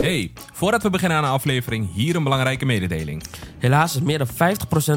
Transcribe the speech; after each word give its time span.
Hey, 0.00 0.32
voordat 0.52 0.82
we 0.82 0.90
beginnen 0.90 1.18
aan 1.18 1.24
de 1.24 1.30
aflevering, 1.30 1.92
hier 1.94 2.16
een 2.16 2.22
belangrijke 2.22 2.64
mededeling. 2.64 3.22
Helaas 3.58 3.94
is 3.94 4.00
meer 4.00 4.18
dan 4.18 4.26
50% 4.26 4.32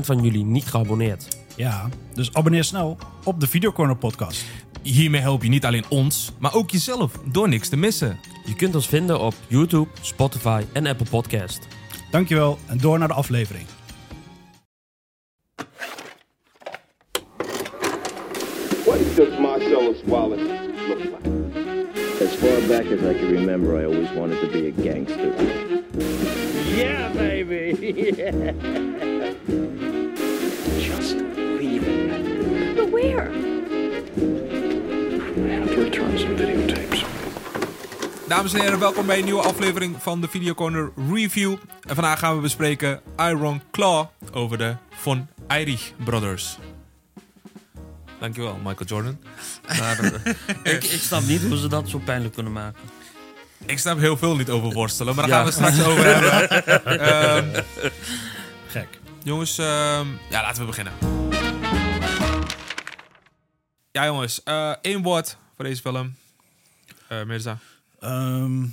van 0.06 0.24
jullie 0.24 0.46
niet 0.46 0.66
geabonneerd. 0.66 1.38
Ja, 1.56 1.90
dus 2.14 2.34
abonneer 2.34 2.64
snel 2.64 2.98
op 3.24 3.40
de 3.40 3.48
Videocorner 3.48 3.96
podcast. 3.96 4.46
Hiermee 4.82 5.22
help 5.22 5.44
je 5.44 5.50
niet 5.50 5.66
alleen 5.66 5.86
ons, 5.90 6.32
maar 6.40 6.54
ook 6.54 6.72
jezelf 6.72 7.20
door 7.32 7.50
niks 7.50 7.70
te 7.70 7.78
missen. 7.78 8.20
Je 8.46 8.56
kunt 8.56 8.76
ons 8.76 8.88
vinden 8.88 9.20
op 9.20 9.34
YouTube, 9.48 9.90
Spotify 10.02 10.64
en 10.74 10.88
Apple 10.88 11.08
Podcast. 11.10 11.68
Dankjewel 12.12 12.58
en 12.68 12.78
door 12.78 13.00
naar 13.00 13.08
de 13.08 13.14
aflevering. 13.14 13.66
What 18.86 19.16
does 19.16 19.40
Marcellus 19.40 19.98
Wallace 20.06 20.63
far 22.44 22.60
back 22.68 22.86
as 22.92 23.02
I 23.04 23.14
can 23.14 23.32
remember, 23.32 23.78
I 23.78 23.86
always 23.86 24.12
wanted 24.12 24.42
to 24.42 24.48
be 24.48 24.68
a 24.68 24.72
gangster. 24.72 25.32
Yeah, 26.76 27.10
baby. 27.14 27.74
Just 30.80 31.16
leave 31.60 31.84
it. 31.88 32.76
But 32.76 32.90
where? 32.92 33.32
I 35.38 35.54
have 35.56 35.72
to 35.74 35.84
return 35.84 36.18
some 36.18 36.36
videotapes. 36.36 37.06
Dames 38.28 38.54
en 38.54 38.62
heren, 38.62 38.80
welkom 38.80 39.06
bij 39.06 39.18
een 39.18 39.26
nieuwe 39.26 39.42
aflevering 39.42 39.96
van 40.00 40.22
de 40.22 40.28
Video 40.28 40.54
Corner 40.54 40.92
Review. 41.12 41.56
En 41.82 41.96
vandaag 41.96 42.20
gaan 42.20 42.36
we 42.36 42.42
bespreken 42.42 43.02
Iron 43.18 43.62
Claw 43.72 44.06
over 44.34 44.58
de 44.58 44.76
Von 44.90 45.28
Eirich 45.48 45.94
Brothers. 46.04 46.58
Dankjewel, 48.20 48.56
Michael 48.56 48.86
Jordan. 48.86 49.20
Maar 49.80 50.00
eh, 50.00 50.74
ik, 50.74 50.84
ik 50.84 51.02
snap 51.02 51.24
niet 51.24 51.42
hoe 51.42 51.58
ze 51.58 51.68
dat 51.68 51.90
zo 51.90 51.98
pijnlijk 52.00 52.34
kunnen 52.34 52.52
maken. 52.54 52.82
Ik 53.66 53.80
snap 53.80 53.98
heel 54.00 54.18
veel 54.18 54.36
niet 54.36 54.50
over 54.50 54.74
worstelen, 54.74 55.16
maar 55.16 55.28
daar 55.28 55.46
Ja. 55.46 55.52
gaan 55.52 55.66
we 55.66 55.72
straks 55.72 55.88
over 55.88 56.06
hebben. 56.06 57.00
Ehm, 57.00 57.64
Gek. 58.68 58.88
jongens, 59.24 59.58
ehm, 59.58 60.08
ja, 60.30 60.42
laten 60.42 60.62
we 60.62 60.68
beginnen. 60.68 60.94
Ja, 63.92 64.06
jongens, 64.06 64.44
eh, 64.44 64.72
één 64.82 65.02
woord 65.02 65.38
voor 65.56 65.66
deze 65.66 65.82
film. 65.82 66.16
Eh 67.08 67.24
Mirza. 67.24 67.58
Ehm, 68.00 68.66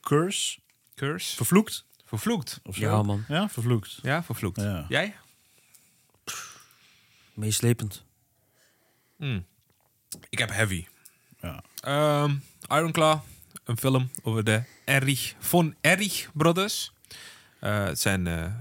curse? 0.00 0.58
Curse. 0.94 1.36
Vervloekt? 1.36 1.84
Vervloekt. 2.06 2.60
Of 2.62 2.74
zo? 2.74 2.80
Ja, 2.80 3.02
man. 3.02 3.24
Ja, 3.28 3.48
vervloekt. 3.48 3.98
Ja, 4.02 4.22
vervloekt. 4.22 4.60
Ja. 4.60 4.84
Jij? 4.88 5.14
Meeslepend. 7.40 8.04
Hmm. 9.16 9.46
Ik 10.28 10.38
heb 10.38 10.50
Heavy. 10.50 10.86
Ja. 11.40 11.62
Ehm 11.80 12.34
Iron 12.68 12.92
Claw, 12.92 13.20
een 13.64 13.76
film 13.78 14.10
over 14.22 14.44
de 14.44 14.62
Erich 14.84 15.34
von 15.38 15.74
Erich 15.80 16.30
Brothers. 16.34 16.92
Eh, 17.60 17.84
het, 17.84 18.00
zijn, 18.00 18.26
eh, 18.26 18.44
eh, 18.44 18.52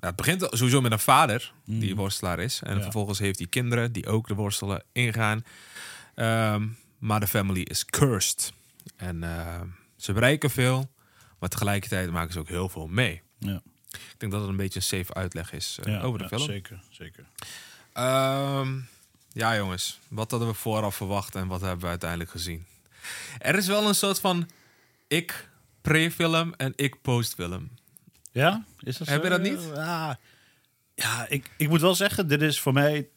het 0.00 0.16
begint 0.16 0.46
sowieso 0.50 0.80
met 0.80 0.92
een 0.92 0.98
vader 0.98 1.52
die 1.64 1.96
worstelaar 1.96 2.38
is. 2.38 2.60
En 2.62 2.76
Ja. 2.76 2.82
vervolgens 2.82 3.18
heeft 3.18 3.38
hij 3.38 3.48
kinderen 3.48 3.92
die 3.92 4.06
ook 4.06 4.28
de 4.28 4.34
worstelen 4.34 4.84
ingaan. 4.92 5.44
Ehm, 6.14 6.68
maar 6.98 7.20
de 7.20 7.26
family 7.26 7.60
is 7.60 7.84
cursed. 7.84 8.52
En 8.96 9.22
eh, 9.22 9.60
ze 9.96 10.12
bereiken 10.12 10.50
veel, 10.50 10.90
maar 11.38 11.48
tegelijkertijd 11.48 12.10
maken 12.10 12.32
ze 12.32 12.38
ook 12.38 12.48
heel 12.48 12.68
veel 12.68 12.86
mee. 12.86 13.22
Ja. 13.38 13.60
Ik 13.90 14.14
denk 14.22 14.32
dat 14.32 14.40
het 14.40 14.50
een 14.50 14.56
beetje 14.56 14.78
een 14.78 14.84
safe 14.84 15.14
uitleg 15.14 15.52
is 15.52 15.78
eh, 15.82 15.92
Ja, 15.92 16.00
over 16.00 16.18
de 16.18 16.24
ja, 16.24 16.36
film. 16.36 16.48
Zeker, 16.48 16.80
zeker. 16.90 17.26
Ehm, 17.96 18.78
ja, 19.32 19.56
jongens. 19.56 20.00
Wat 20.08 20.30
hadden 20.30 20.48
we 20.48 20.54
vooraf 20.54 20.96
verwacht 20.96 21.34
en 21.34 21.46
wat 21.46 21.60
hebben 21.60 21.80
we 21.80 21.86
uiteindelijk 21.86 22.30
gezien? 22.30 22.66
Er 23.38 23.54
is 23.54 23.66
wel 23.66 23.88
een 23.88 23.94
soort 23.94 24.20
van 24.20 24.48
ik 25.08 25.48
pre-film 25.80 26.54
en 26.56 26.72
ik 26.76 27.02
post-film. 27.02 27.70
Ja? 28.32 28.64
Is 28.80 28.96
dat 28.96 29.08
Heb 29.08 29.16
zo? 29.18 29.24
je 29.24 29.30
dat 29.30 29.40
niet? 29.42 29.60
Ja, 29.74 30.18
ja 30.94 31.26
ik, 31.28 31.50
ik 31.56 31.68
moet 31.68 31.80
wel 31.80 31.94
zeggen, 31.94 32.28
dit 32.28 32.42
is 32.42 32.60
voor 32.60 32.72
mij... 32.72 33.08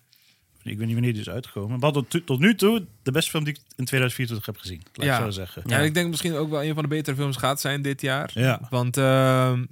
Ik 0.64 0.78
weet 0.78 0.86
niet 0.86 0.94
wanneer 0.96 1.12
die 1.14 1.22
is 1.22 1.30
uitgekomen. 1.30 1.80
Maar 1.80 1.92
tot, 1.92 2.26
tot 2.26 2.40
nu 2.40 2.56
toe 2.56 2.86
de 3.04 3.12
beste 3.12 3.30
film 3.30 3.44
die 3.44 3.54
ik 3.54 3.60
in 3.76 3.86
2024 3.86 4.46
heb 4.46 4.58
gezien. 4.58 4.84
Laat 4.94 5.06
Ja. 5.08 5.18
ik 5.18 5.24
zo 5.24 5.30
zeggen. 5.30 5.64
Ja. 5.66 5.78
en 5.78 5.84
ik 5.86 5.94
denk 5.94 6.10
misschien 6.10 6.34
ook 6.36 6.50
wel 6.50 6.64
een 6.64 6.74
van 6.74 6.84
de 6.84 6.90
betere 6.90 7.16
films 7.16 7.38
gaat 7.38 7.62
zijn 7.62 7.82
dit 7.82 8.02
jaar. 8.02 8.32
Ja. 8.34 8.68
Want 8.70 8.98
ehm, 8.98 9.66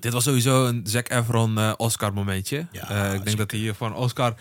dit 0.00 0.12
was 0.12 0.24
sowieso 0.24 0.66
een 0.66 0.80
Zac 0.84 1.08
Efron 1.10 1.58
eh, 1.58 1.72
Oscar 1.76 2.12
momentje. 2.12 2.66
Ja, 2.72 2.88
Eh, 2.88 3.04
ik 3.04 3.10
denk 3.10 3.22
zeker. 3.22 3.36
dat 3.36 3.50
hij 3.50 3.60
hier 3.60 3.74
voor 3.74 3.86
een 3.86 3.92
Oscar 3.94 4.34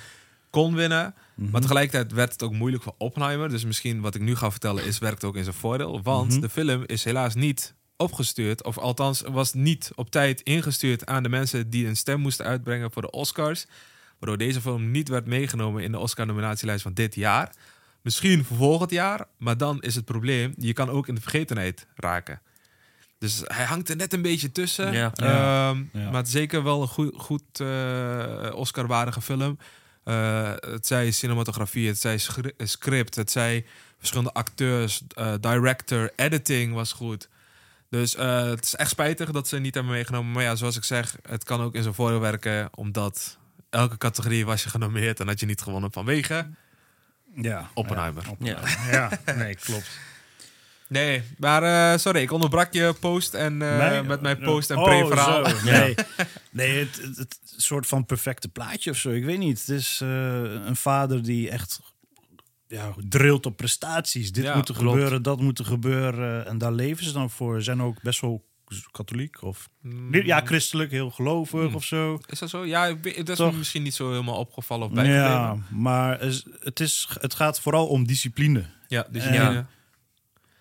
kon 0.50 0.76
winnen. 0.76 1.14
Mhm. 1.36 1.50
Maar 1.52 1.62
tegelijkertijd 1.62 2.12
werd 2.12 2.32
het 2.32 2.44
ook 2.44 2.52
moeilijk 2.54 2.84
voor 2.84 2.96
Oppenheimer. 2.98 3.50
Dus 3.50 3.66
misschien 3.66 4.02
wat 4.02 4.16
ik 4.16 4.22
nu 4.22 4.36
ga 4.36 4.52
vertellen 4.52 4.86
is 4.86 4.98
werkt 5.00 5.24
ook 5.24 5.36
in 5.36 5.44
zijn 5.44 5.56
voordeel. 5.56 6.02
Want 6.02 6.32
Mhm. 6.32 6.42
de 6.42 6.50
film 6.50 6.84
is 6.86 7.04
helaas 7.04 7.36
niet 7.36 7.74
opgestuurd. 7.98 8.64
Of 8.64 8.78
althans 8.78 9.22
was 9.22 9.54
niet 9.54 9.92
op 9.96 10.12
tijd 10.12 10.42
ingestuurd 10.42 11.06
aan 11.06 11.24
de 11.24 11.30
mensen 11.30 11.70
die 11.70 11.88
een 11.88 11.96
stem 11.98 12.20
moesten 12.20 12.46
uitbrengen 12.46 12.92
voor 12.92 13.02
de 13.02 13.10
Oscars. 13.12 13.66
Waardoor 14.20 14.38
deze 14.38 14.62
film 14.62 14.92
niet 14.92 15.10
werd 15.10 15.26
meegenomen 15.26 15.84
in 15.84 15.92
de 15.92 16.00
Oscar-nominatielijst 16.00 16.82
van 16.84 16.94
dit 16.94 17.16
jaar. 17.16 17.52
Misschien 18.02 18.46
voor 18.46 18.58
volgend 18.58 18.92
jaar. 18.92 19.26
Maar 19.38 19.58
dan 19.58 19.82
is 19.82 19.96
het 19.96 20.06
probleem, 20.06 20.54
je 20.58 20.74
kan 20.74 20.90
ook 20.90 21.08
in 21.08 21.16
de 21.16 21.22
vergetenheid 21.22 21.88
raken. 21.96 22.42
Dus 23.22 23.42
hij 23.44 23.66
hangt 23.66 23.90
er 23.90 23.96
net 23.96 24.14
een 24.14 24.22
beetje 24.22 24.52
tussen. 24.52 24.92
Ja. 24.94 25.12
Ja. 25.14 25.70
Ehm, 25.70 25.84
Ja. 25.94 26.04
Maar 26.10 26.14
het 26.18 26.28
is 26.28 26.32
zeker 26.34 26.64
wel 26.64 26.82
een 26.82 26.88
goed, 26.88 27.14
goed 27.18 27.60
eh, 27.60 28.52
Oscar-waardige 28.56 29.22
film. 29.22 29.58
Eh, 30.04 30.52
het 30.60 30.88
zij 30.88 31.12
cinematografie, 31.12 31.88
het 31.88 32.00
zij 32.00 32.18
script, 32.58 33.16
het 33.16 33.32
zij 33.32 33.66
verschillende 33.98 34.34
acteurs, 34.34 35.02
eh, 35.16 35.34
director, 35.40 36.12
editing 36.16 36.74
was 36.74 36.92
goed. 36.94 37.30
Dus 37.90 38.16
eh, 38.16 38.44
het 38.44 38.64
is 38.66 38.76
echt 38.76 38.90
spijtig 38.90 39.32
dat 39.32 39.48
ze 39.48 39.58
niet 39.60 39.74
hebben 39.74 39.94
meegenomen. 39.94 40.32
Maar 40.32 40.44
ja, 40.44 40.56
zoals 40.56 40.78
ik 40.78 40.84
zeg, 40.84 41.16
het 41.30 41.44
kan 41.44 41.62
ook 41.62 41.76
in 41.76 41.82
zijn 41.82 41.94
voordeel 41.94 42.20
werken. 42.20 42.70
Omdat 42.76 43.38
elke 43.70 43.98
categorie 43.98 44.46
was 44.46 44.64
je 44.64 44.70
genomineerd 44.70 45.20
en 45.20 45.28
had 45.28 45.40
je 45.40 45.46
niet 45.46 45.62
gewonnen 45.62 45.92
vanwege 45.92 46.50
Ja. 47.36 47.70
Oppenheimer. 47.74 48.24
Ja, 48.24 48.30
Ja. 48.48 48.54
Oppenheimer. 48.60 49.20
ja, 49.26 49.34
nee, 49.36 49.56
klopt. 49.56 49.90
Nee, 50.92 51.22
maar 51.38 51.64
eh, 51.94 51.98
sorry, 52.00 52.22
ik 52.22 52.32
onderbrak 52.32 52.74
je 52.74 52.94
post 53.00 53.34
en 53.34 53.62
eh, 53.62 54.02
met 54.02 54.22
mijn 54.22 54.40
post 54.40 54.70
en 54.72 54.78
Oh, 54.78 54.84
pre-verhaal. 54.84 55.44
Nee, 55.72 55.96
nee 56.52 56.80
het, 56.80 57.02
het, 57.02 57.18
het 57.18 57.40
soort 57.58 57.88
van 57.88 58.06
perfecte 58.06 58.48
plaatje 58.50 58.92
of 58.92 58.98
zo. 58.98 59.10
Ik 59.10 59.26
weet 59.26 59.38
niet. 59.38 59.60
Het 59.60 59.70
is 59.70 60.00
eh, 60.04 60.42
een 60.66 60.76
vader 60.76 61.24
die 61.24 61.50
echt 61.50 61.80
ja, 62.68 62.94
drilt 63.10 63.46
op 63.46 63.58
prestaties. 63.58 64.32
Dit 64.32 64.44
Ja, 64.44 64.56
moet 64.56 64.70
er 64.70 64.76
klopt. 64.76 64.90
gebeuren, 64.92 65.22
dat 65.24 65.40
moet 65.42 65.60
er 65.60 65.66
gebeuren. 65.66 66.46
En 66.48 66.58
daar 66.58 66.72
leven 66.74 67.06
ze 67.06 67.12
dan 67.14 67.30
voor. 67.30 67.56
Ze 67.58 67.62
zijn 67.64 67.82
ook 67.82 68.02
best 68.02 68.22
wel 68.22 68.46
katholiek 68.92 69.42
of 69.44 69.70
ja, 70.12 70.42
christelijk, 70.46 70.92
heel 70.92 71.10
gelovig 71.10 71.70
Mm. 71.70 71.76
of 71.76 71.84
zo. 71.84 72.20
Is 72.26 72.40
dat 72.40 72.50
zo? 72.50 72.66
Ja, 72.66 72.94
dat 72.94 73.30
is 73.30 73.38
Toch? 73.38 73.52
me 73.52 73.58
misschien 73.58 73.84
niet 73.84 73.96
zo 73.96 74.10
helemaal 74.10 74.38
opgevallen 74.38 74.92
of. 74.92 75.06
Ja, 75.06 75.58
maar 75.70 76.20
het, 76.60 76.80
is, 76.80 77.08
het 77.20 77.34
gaat 77.34 77.62
vooral 77.62 77.88
om 77.88 78.08
discipline. 78.08 78.66
Ja, 78.88 79.08
dus 79.12 79.24
En- 79.26 79.34
ja. 79.34 79.68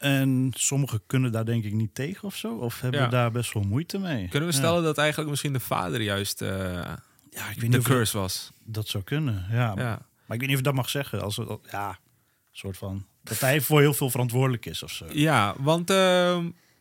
En 0.00 0.53
sommigen 0.56 1.00
kunnen 1.06 1.33
daar 1.33 1.44
denk 1.44 1.65
ik 1.65 1.72
niet 1.72 1.94
tegen 1.94 2.22
of 2.25 2.37
zo. 2.37 2.55
Of 2.55 2.81
hebben 2.81 3.00
Ja. 3.00 3.06
daar 3.09 3.31
best 3.31 3.53
wel 3.53 3.62
moeite 3.62 3.99
mee. 3.99 4.28
Kunnen 4.28 4.49
we 4.49 4.55
Ja. 4.55 4.61
stellen 4.61 4.83
dat 4.83 4.99
eigenlijk 4.99 5.31
misschien 5.31 5.53
de 5.53 5.61
vader 5.61 6.00
juist 6.03 6.43
eh, 6.43 6.49
Ja, 6.50 6.97
ik 7.31 7.47
weet 7.47 7.61
de 7.61 7.66
niet 7.66 7.78
of 7.78 7.84
curse 7.84 8.19
was? 8.19 8.50
dat 8.65 8.88
zou 8.88 9.05
kunnen. 9.05 9.47
Ja, 9.50 9.72
Ja. 9.77 10.09
Maar 10.27 10.38
ik 10.38 10.41
weet 10.41 10.41
niet 10.41 10.50
of 10.50 10.56
je 10.56 10.62
dat 10.62 10.75
mag 10.75 10.88
zeggen. 10.91 11.22
Als 11.22 11.37
we, 11.37 11.59
ja, 11.71 11.88
een 11.88 11.97
soort 12.53 12.77
van. 12.78 13.05
Dat 13.22 13.38
hij 13.41 13.61
voor 13.61 13.81
heel 13.81 13.94
veel 13.94 14.11
verantwoordelijk 14.11 14.66
is 14.66 14.83
of 14.83 14.91
zo. 14.91 15.06
Ja, 15.12 15.55
want 15.59 15.91
ehm, 15.91 15.97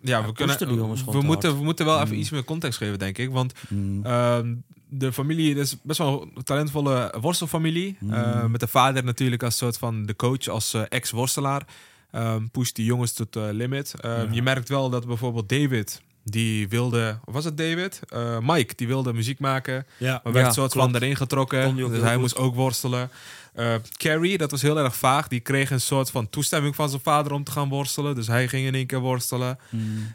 ja, 0.01 0.25
we, 0.25 0.33
kunnen, 0.33 0.57
we, 0.59 0.65
te 0.65 1.17
moeten, 1.21 1.57
we 1.57 1.63
moeten 1.63 1.85
wel 1.85 2.01
even 2.01 2.13
Mm. 2.13 2.19
iets 2.21 2.29
meer 2.29 2.43
context 2.43 2.77
geven, 2.77 2.99
denk 2.99 3.17
ik. 3.17 3.29
Want 3.31 3.53
Mm. 3.69 4.05
ehm, 4.05 4.55
de 4.89 5.13
familie 5.13 5.55
is 5.55 5.81
best 5.81 5.97
wel 5.99 6.29
een 6.35 6.43
talentvolle 6.43 7.13
worstelfamilie. 7.21 7.97
Mm. 7.99 8.13
Eh, 8.13 8.45
met 8.45 8.59
de 8.59 8.67
vader 8.67 9.03
natuurlijk 9.03 9.43
als 9.43 9.57
soort 9.57 9.77
van 9.77 10.05
de 10.05 10.15
coach, 10.15 10.47
als 10.47 10.73
eh, 10.73 10.81
ex-worstelaar. 10.89 11.63
Ehm 12.11 12.47
pusht 12.47 12.75
die 12.75 12.85
jongens 12.85 13.13
tot 13.13 13.33
de 13.33 13.49
limit. 13.53 13.93
Ehm, 14.01 14.11
Ja. 14.21 14.27
Je 14.31 14.41
merkt 14.41 14.69
wel 14.69 14.89
dat 14.89 15.07
bijvoorbeeld 15.07 15.49
David, 15.49 16.01
die 16.23 16.67
wilde... 16.69 17.19
Was 17.23 17.45
het 17.45 17.57
David? 17.57 17.99
Eh, 18.09 18.37
Mike, 18.41 18.73
die 18.75 18.87
wilde 18.87 19.13
muziek 19.13 19.39
maken. 19.39 19.85
ja, 19.97 20.19
Maar 20.23 20.33
werd 20.33 20.45
Ja, 20.45 20.51
soort 20.51 20.71
klopt. 20.71 20.91
van 20.91 21.01
erin 21.01 21.15
getrokken. 21.15 21.75
Dus 21.75 22.01
hij 22.01 22.11
goed. 22.11 22.21
moest 22.21 22.35
ook 22.37 22.55
worstelen. 22.55 23.09
Eh, 23.53 23.75
Carrie, 23.97 24.37
dat 24.37 24.51
was 24.51 24.61
heel 24.61 24.79
erg 24.79 24.95
vaag. 24.95 25.27
Die 25.27 25.39
kreeg 25.39 25.71
een 25.71 25.81
soort 25.81 26.11
van 26.11 26.29
toestemming 26.29 26.75
van 26.75 26.89
zijn 26.89 27.01
vader 27.01 27.31
om 27.31 27.43
te 27.43 27.51
gaan 27.51 27.69
worstelen. 27.69 28.15
Dus 28.15 28.27
hij 28.27 28.47
ging 28.47 28.65
in 28.65 28.75
één 28.75 28.87
keer 28.87 28.99
worstelen. 28.99 29.59
Mm. 29.69 30.13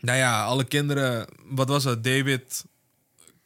Nou 0.00 0.18
ja, 0.18 0.44
alle 0.44 0.64
kinderen... 0.64 1.26
Wat 1.44 1.68
was 1.68 1.84
het? 1.84 2.04
David 2.04 2.64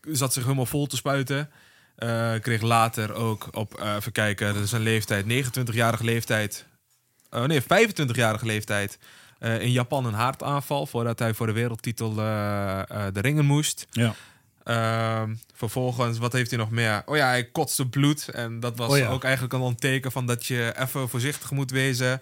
zat 0.01 0.33
zich 0.33 0.43
helemaal 0.43 0.67
vol 0.67 0.87
te 0.87 0.97
spuiten. 0.97 1.51
Eh, 1.97 2.33
kreeg 2.41 2.61
later 2.63 3.13
ook 3.15 3.49
op, 3.51 3.81
even 3.97 4.13
kijken, 4.13 4.55
dat 4.55 4.63
is 4.63 4.73
een 4.73 4.81
leeftijd, 4.83 5.25
29-jarige 5.25 6.05
leeftijd. 6.05 6.67
Oh 7.35 7.45
nee, 7.45 7.63
25-jarige 7.63 8.47
leeftijd. 8.47 8.99
eh, 9.39 9.61
in 9.61 9.71
Japan 9.73 10.07
een 10.07 10.15
hartaanval 10.15 10.87
voordat 10.87 11.19
hij 11.19 11.35
voor 11.35 11.47
de 11.47 11.53
wereldtitel 11.53 12.11
eh, 12.11 12.17
de 13.13 13.21
ringen 13.21 13.45
moest. 13.45 13.87
ja. 13.91 14.15
Ehm, 14.65 15.35
vervolgens, 15.55 16.19
wat 16.19 16.33
heeft 16.33 16.51
hij 16.51 16.59
nog 16.59 16.71
meer? 16.71 17.03
Oh 17.07 17.17
ja, 17.17 17.27
hij 17.27 17.45
kotste 17.45 17.89
bloed. 17.89 18.29
En 18.29 18.61
dat 18.61 18.77
was 18.77 18.91
Oh 18.91 18.99
ja. 18.99 19.09
ook 19.09 19.25
eigenlijk 19.25 19.55
al 19.55 19.67
een 19.69 19.77
teken 19.77 20.13
van 20.13 20.27
dat 20.27 20.47
je 20.47 20.75
even 20.79 21.09
voorzichtig 21.09 21.51
moet 21.51 21.71
wezen. 21.71 22.21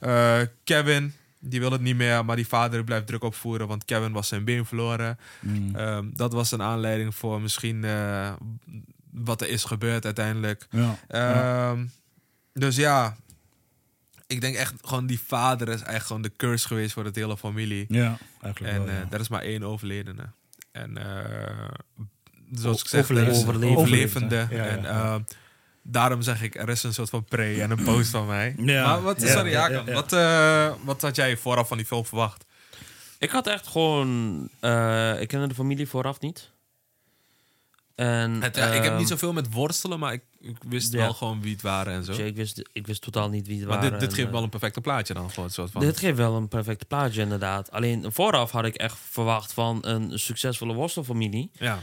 Ja. 0.00 0.46
Kevin, 0.64 1.14
die 1.40 1.60
wil 1.60 1.72
het 1.72 1.80
niet 1.80 1.96
meer, 1.96 2.24
maar 2.24 2.36
die 2.36 2.46
vader 2.46 2.84
blijft 2.84 3.06
druk 3.06 3.22
opvoeren, 3.22 3.68
want 3.68 3.84
Kevin 3.84 4.12
was 4.12 4.28
zijn 4.28 4.44
been 4.44 4.64
verloren. 4.66 5.18
Mm. 5.40 5.76
Ehm, 5.76 6.04
dat 6.14 6.32
was 6.32 6.52
een 6.52 6.62
aanleiding 6.62 7.14
voor 7.14 7.40
misschien 7.40 7.84
wat 9.10 9.40
er 9.40 9.48
is 9.48 9.64
gebeurd 9.64 10.04
uiteindelijk. 10.04 10.66
Ja. 10.70 10.96
Ja. 11.08 11.70
Ehm, 11.70 11.84
Dus 12.52 12.76
ja, 12.76 13.16
ik 14.34 14.40
denk 14.40 14.56
echt 14.56 14.74
gewoon 14.82 15.06
die 15.06 15.20
vader 15.26 15.68
is 15.68 15.74
eigenlijk 15.74 16.06
gewoon 16.06 16.22
de 16.22 16.32
curse 16.36 16.66
geweest 16.66 16.92
voor 16.92 17.04
de 17.12 17.20
hele 17.20 17.36
familie. 17.36 17.86
ja, 17.88 18.18
eigenlijk 18.42 18.74
En 18.74 18.84
wel, 18.84 18.94
eh 18.94 19.00
ja. 19.00 19.06
er 19.10 19.20
is 19.20 19.28
maar 19.28 19.42
één 19.42 19.62
overledene. 19.62 20.22
En 20.72 20.98
eh, 20.98 22.04
zoals 22.52 22.76
O- 22.76 22.80
ik 22.80 22.88
zeg, 22.88 23.08
er 23.08 23.28
is 23.28 23.38
overlevende. 23.38 23.66
een 23.66 23.76
Overlevende. 23.76 24.36
overlevende. 24.36 24.56
Ja, 24.56 24.64
ja, 24.64 24.70
en 24.70 24.82
ja. 24.82 25.14
eh, 25.14 25.20
daarom 25.82 26.22
zeg 26.22 26.42
ik, 26.42 26.54
er 26.54 26.68
is 26.68 26.82
een 26.82 26.94
soort 26.94 27.10
van 27.10 27.24
pre 27.24 27.62
en 27.62 27.70
een 27.70 27.84
post 27.94 28.10
van 28.10 28.26
mij. 28.26 28.54
Ja, 28.58 28.86
Maar 28.86 29.02
wat, 29.02 29.20
ja, 29.20 29.28
sorry, 29.32 29.50
ja, 29.50 29.70
Jacob, 29.70 29.86
ja, 29.86 29.92
ja. 29.92 30.00
Wat, 30.00 30.12
eh, 30.12 30.84
wat 30.84 31.02
had 31.02 31.16
jij 31.16 31.36
vooraf 31.36 31.68
van 31.68 31.76
die 31.76 31.86
film 31.86 32.04
verwacht? 32.06 32.44
Ik 33.18 33.30
had 33.30 33.46
echt 33.46 33.66
gewoon... 33.66 34.48
eh, 34.60 35.20
ik 35.20 35.28
kende 35.28 35.46
de 35.46 35.54
familie 35.54 35.88
vooraf 35.88 36.20
niet. 36.20 36.50
En, 37.94 38.42
Het, 38.42 38.56
ja, 38.56 38.66
ik 38.66 38.82
heb 38.82 38.84
ehm, 38.84 38.96
niet 38.96 39.08
zoveel 39.08 39.32
met 39.32 39.52
worstelen, 39.52 39.98
maar 39.98 40.12
ik, 40.12 40.22
ik 40.40 40.56
wist 40.68 40.92
ja. 40.92 40.98
wel 40.98 41.12
gewoon 41.12 41.42
wie 41.42 41.52
het 41.52 41.62
waren 41.62 41.92
en 41.92 42.04
zo. 42.04 42.12
Ik 42.12 42.36
wist, 42.36 42.68
ik 42.72 42.86
wist 42.86 43.02
totaal 43.02 43.28
niet 43.28 43.46
wie 43.46 43.58
het 43.58 43.68
Maar 43.68 43.76
waren. 43.76 43.90
dit, 43.90 44.00
dit 44.00 44.08
en, 44.08 44.14
geeft 44.14 44.28
eh, 44.28 44.34
wel 44.34 44.42
een 44.42 44.48
perfecte 44.48 44.80
plaatje 44.80 45.14
dan. 45.14 45.30
Gewoon, 45.30 45.50
soort 45.50 45.70
van. 45.70 45.80
Dit 45.80 45.98
geeft 45.98 46.16
wel 46.16 46.36
een 46.36 46.48
perfecte 46.48 46.84
plaatje, 46.84 47.20
inderdaad. 47.20 47.70
Alleen 47.70 48.12
vooraf 48.12 48.50
had 48.50 48.64
ik 48.64 48.74
echt 48.74 48.96
verwacht 49.10 49.52
van 49.52 49.78
een 49.80 50.18
succesvolle 50.18 50.74
worstelfamilie. 50.74 51.50
ja. 51.52 51.78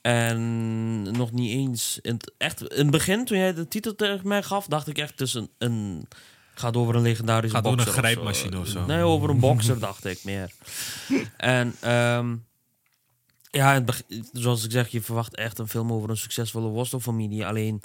En 0.00 1.02
nog 1.02 1.32
niet 1.32 1.50
eens... 1.50 1.98
In 2.00 2.12
het, 2.12 2.32
echt, 2.38 2.62
in 2.62 2.78
het 2.78 2.90
begin, 2.90 3.24
toen 3.24 3.38
jij 3.38 3.54
de 3.54 3.68
titel 3.68 3.94
tegen 3.94 4.28
mij 4.28 4.42
gaf, 4.42 4.66
dacht 4.66 4.88
ik 4.88 4.98
echt... 4.98 5.10
Het 5.10 5.20
is 5.20 5.34
een, 5.34 5.50
een, 5.58 6.08
gaat 6.54 6.76
over 6.76 6.94
een 6.94 7.02
legendarische 7.02 7.56
Gaat 7.56 7.66
over 7.66 7.86
een 7.86 7.92
grijpmachine 7.92 8.58
of 8.58 8.66
zo. 8.66 8.86
Nee, 8.86 9.02
over 9.02 9.30
een 9.30 9.40
bokser 9.40 9.78
dacht 9.88 10.04
ik 10.04 10.24
meer. 10.24 10.50
En 11.36 11.74
ehm, 11.80 12.34
ja, 13.52 13.82
het 13.84 14.04
zoals 14.32 14.64
ik 14.64 14.70
zeg, 14.70 14.88
je 14.88 15.02
verwacht 15.02 15.34
echt 15.36 15.58
een 15.58 15.68
film 15.68 15.92
over 15.92 16.10
een 16.10 16.16
succesvolle 16.16 16.68
worstelfamilie. 16.68 17.46
Alleen 17.46 17.82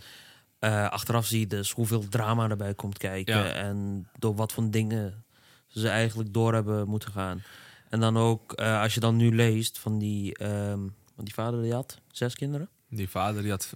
eh, 0.59 0.89
achteraf 0.89 1.25
zie 1.25 1.39
je 1.39 1.47
dus 1.47 1.71
hoeveel 1.71 2.07
drama 2.09 2.49
erbij 2.49 2.73
komt 2.73 2.97
kijken. 2.97 3.37
Ja. 3.37 3.49
En 3.51 4.07
door 4.19 4.35
wat 4.35 4.53
voor 4.53 4.69
dingen 4.71 5.23
ze 5.67 5.89
eigenlijk 5.89 6.33
door 6.33 6.53
hebben 6.53 6.87
moeten 6.87 7.11
gaan. 7.11 7.43
En 7.89 7.99
dan 7.99 8.17
ook, 8.17 8.53
eh, 8.53 8.81
als 8.81 8.93
je 8.93 8.99
dan 8.99 9.15
nu 9.15 9.35
leest 9.35 9.77
van 9.79 9.97
die, 9.99 10.37
ehm, 10.37 10.79
want 11.15 11.23
die 11.23 11.33
vader 11.33 11.61
die 11.61 11.73
had 11.73 11.99
zes 12.11 12.35
kinderen. 12.35 12.69
Die 12.89 13.09
vader 13.09 13.41
die 13.41 13.51
had. 13.51 13.75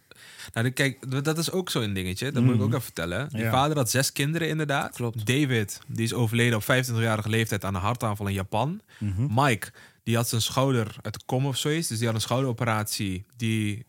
Nou, 0.54 0.70
kijk, 0.70 1.24
dat 1.26 1.38
is 1.38 1.52
ook 1.52 1.70
zo'n 1.70 1.94
dingetje. 1.94 2.32
Dat 2.32 2.44
moet 2.44 2.56
ik 2.56 2.62
ook 2.62 2.68
even 2.70 2.82
vertellen. 2.82 3.30
Die 3.30 3.42
Ja. 3.42 3.52
vader 3.52 3.78
had 3.78 3.90
zes 3.90 4.12
kinderen, 4.12 4.48
inderdaad. 4.48 4.96
Klopt. 4.96 5.26
David, 5.26 5.80
die 5.88 6.04
is 6.04 6.14
overleden 6.14 6.58
op 6.58 6.64
25-jarige 6.64 7.30
leeftijd 7.30 7.64
aan 7.66 7.76
een 7.76 7.82
hartaanval 7.82 8.28
in 8.28 8.34
Japan. 8.34 8.82
Mike, 9.30 9.72
die 10.04 10.16
had 10.16 10.30
zijn 10.30 10.42
schouder 10.42 10.96
uit 11.02 11.14
de 11.14 11.20
kom 11.26 11.46
of 11.46 11.58
zoiets. 11.58 11.88
Dus 11.88 11.98
die 11.98 12.06
had 12.08 12.16
een 12.16 12.22
schouderoperatie. 12.22 13.26
Die 13.38 13.86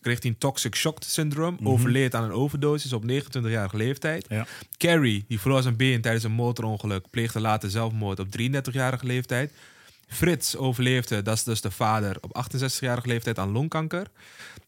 kreeg 0.00 0.18
die 0.18 0.30
een 0.30 0.38
toxic 0.38 0.74
shock 0.74 0.98
syndroom. 1.06 1.58
Overleed 1.62 2.14
aan 2.14 2.24
een 2.24 2.32
overdosis 2.32 2.92
op 2.92 3.02
29-jarige 3.10 3.76
leeftijd. 3.76 4.26
Ja. 4.28 4.46
Carrie, 4.76 5.24
die 5.28 5.40
verloor 5.40 5.62
zijn 5.62 5.76
been 5.76 6.00
tijdens 6.00 6.24
een 6.24 6.32
motorongeluk. 6.32 7.10
Pleegde 7.10 7.40
later 7.40 7.70
zelfmoord 7.70 8.18
op 8.18 8.26
33-jarige 8.40 9.06
leeftijd. 9.06 9.52
Frits 10.08 10.56
overleefde, 10.56 11.22
dat 11.22 11.36
is 11.36 11.44
dus 11.44 11.60
de 11.60 11.70
vader, 11.70 12.16
op 12.20 12.44
68-jarige 12.46 13.06
leeftijd 13.08 13.38
aan 13.38 13.50
longkanker. 13.52 14.06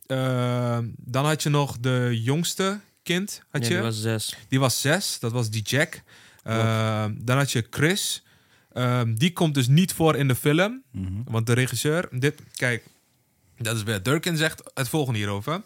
Eh, 0.06 0.78
dan 0.96 1.25
had 1.25 1.42
je 1.42 1.48
nog 1.48 1.78
de 1.78 2.20
jongste 2.22 2.81
kind, 3.02 3.42
had 3.50 3.60
Nee, 3.60 3.70
je. 3.70 3.76
die 3.76 3.84
was 3.84 4.00
zes. 4.00 4.37
Die 4.48 4.60
was 4.60 4.81
zes, 4.81 5.19
dat 5.19 5.32
was 5.32 5.50
die 5.50 5.62
Jack. 5.62 6.02
Eh, 6.42 7.04
dan 7.12 7.37
had 7.37 7.52
je 7.52 7.66
Chris. 7.70 8.22
Ehm, 8.72 9.14
die 9.14 9.32
komt 9.32 9.55
dus 9.55 9.69
niet 9.69 9.93
voor 9.93 10.17
in 10.17 10.28
de 10.28 10.34
film. 10.34 10.82
Want 11.25 11.46
de 11.46 11.52
regisseur... 11.52 12.08
Dit, 12.11 12.40
kijk, 12.55 12.84
dat 13.58 13.76
is 13.76 13.82
weer... 13.82 14.02
Durkin 14.02 14.37
zegt 14.37 14.62
het 14.75 14.88
volgende 14.88 15.19
hierover. 15.19 15.62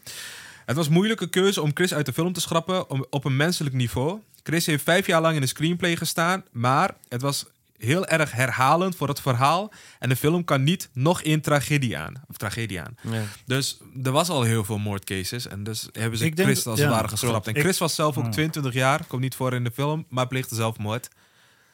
Het 0.67 0.77
was 0.77 0.87
een 0.87 0.93
moeilijke 0.93 1.27
keuze 1.29 1.63
om 1.63 1.71
Chris 1.75 1.95
uit 1.95 2.07
de 2.07 2.13
film 2.13 2.33
te 2.33 2.41
schrappen 2.41 2.91
om, 2.91 3.07
op 3.11 3.25
een 3.25 3.37
menselijk 3.37 3.75
niveau. 3.75 4.21
Chris 4.43 4.67
heeft 4.67 4.85
vijf 4.85 5.07
jaar 5.07 5.21
lang 5.21 5.35
in 5.35 5.41
de 5.41 5.47
screenplay 5.47 5.97
gestaan, 5.97 6.45
maar 6.53 6.95
het 7.09 7.23
was 7.23 7.45
heel 7.79 8.07
erg 8.07 8.33
herhalend 8.33 8.97
voor 8.97 9.09
het 9.09 9.21
verhaal. 9.21 9.73
En 9.99 10.09
de 10.09 10.17
film 10.17 10.45
kan 10.45 10.63
niet 10.63 10.89
nog 10.93 11.23
één 11.23 11.41
tragedie 11.41 11.99
aan. 11.99 12.15
Of 12.29 12.37
tragedie 12.37 12.81
aan. 12.81 12.97
Ja. 13.11 13.23
Dus 13.47 13.79
er 14.03 14.11
was 14.13 14.29
al 14.29 14.43
heel 14.43 14.65
veel 14.65 14.79
moordcases. 14.79 15.47
En 15.49 15.65
dus 15.65 15.89
hebben 15.93 16.19
ze 16.19 16.25
Ik 16.25 16.37
denk- 16.37 16.49
Chris 16.49 16.67
als 16.67 16.79
ja, 16.79 16.85
het 16.85 16.95
ware 16.95 17.09
geschrapt. 17.09 17.47
En 17.47 17.55
Ik- 17.55 17.61
Chris 17.63 17.79
was 17.79 17.95
zelf 17.95 18.17
ook 18.19 18.25
Ja. 18.25 18.31
22 18.31 18.73
jaar. 18.73 19.05
Komt 19.07 19.23
niet 19.23 19.35
voor 19.35 19.55
in 19.55 19.65
de 19.65 19.71
film, 19.75 20.07
maar 20.09 20.27
pleegde 20.27 20.55
zelfmoord. 20.55 21.09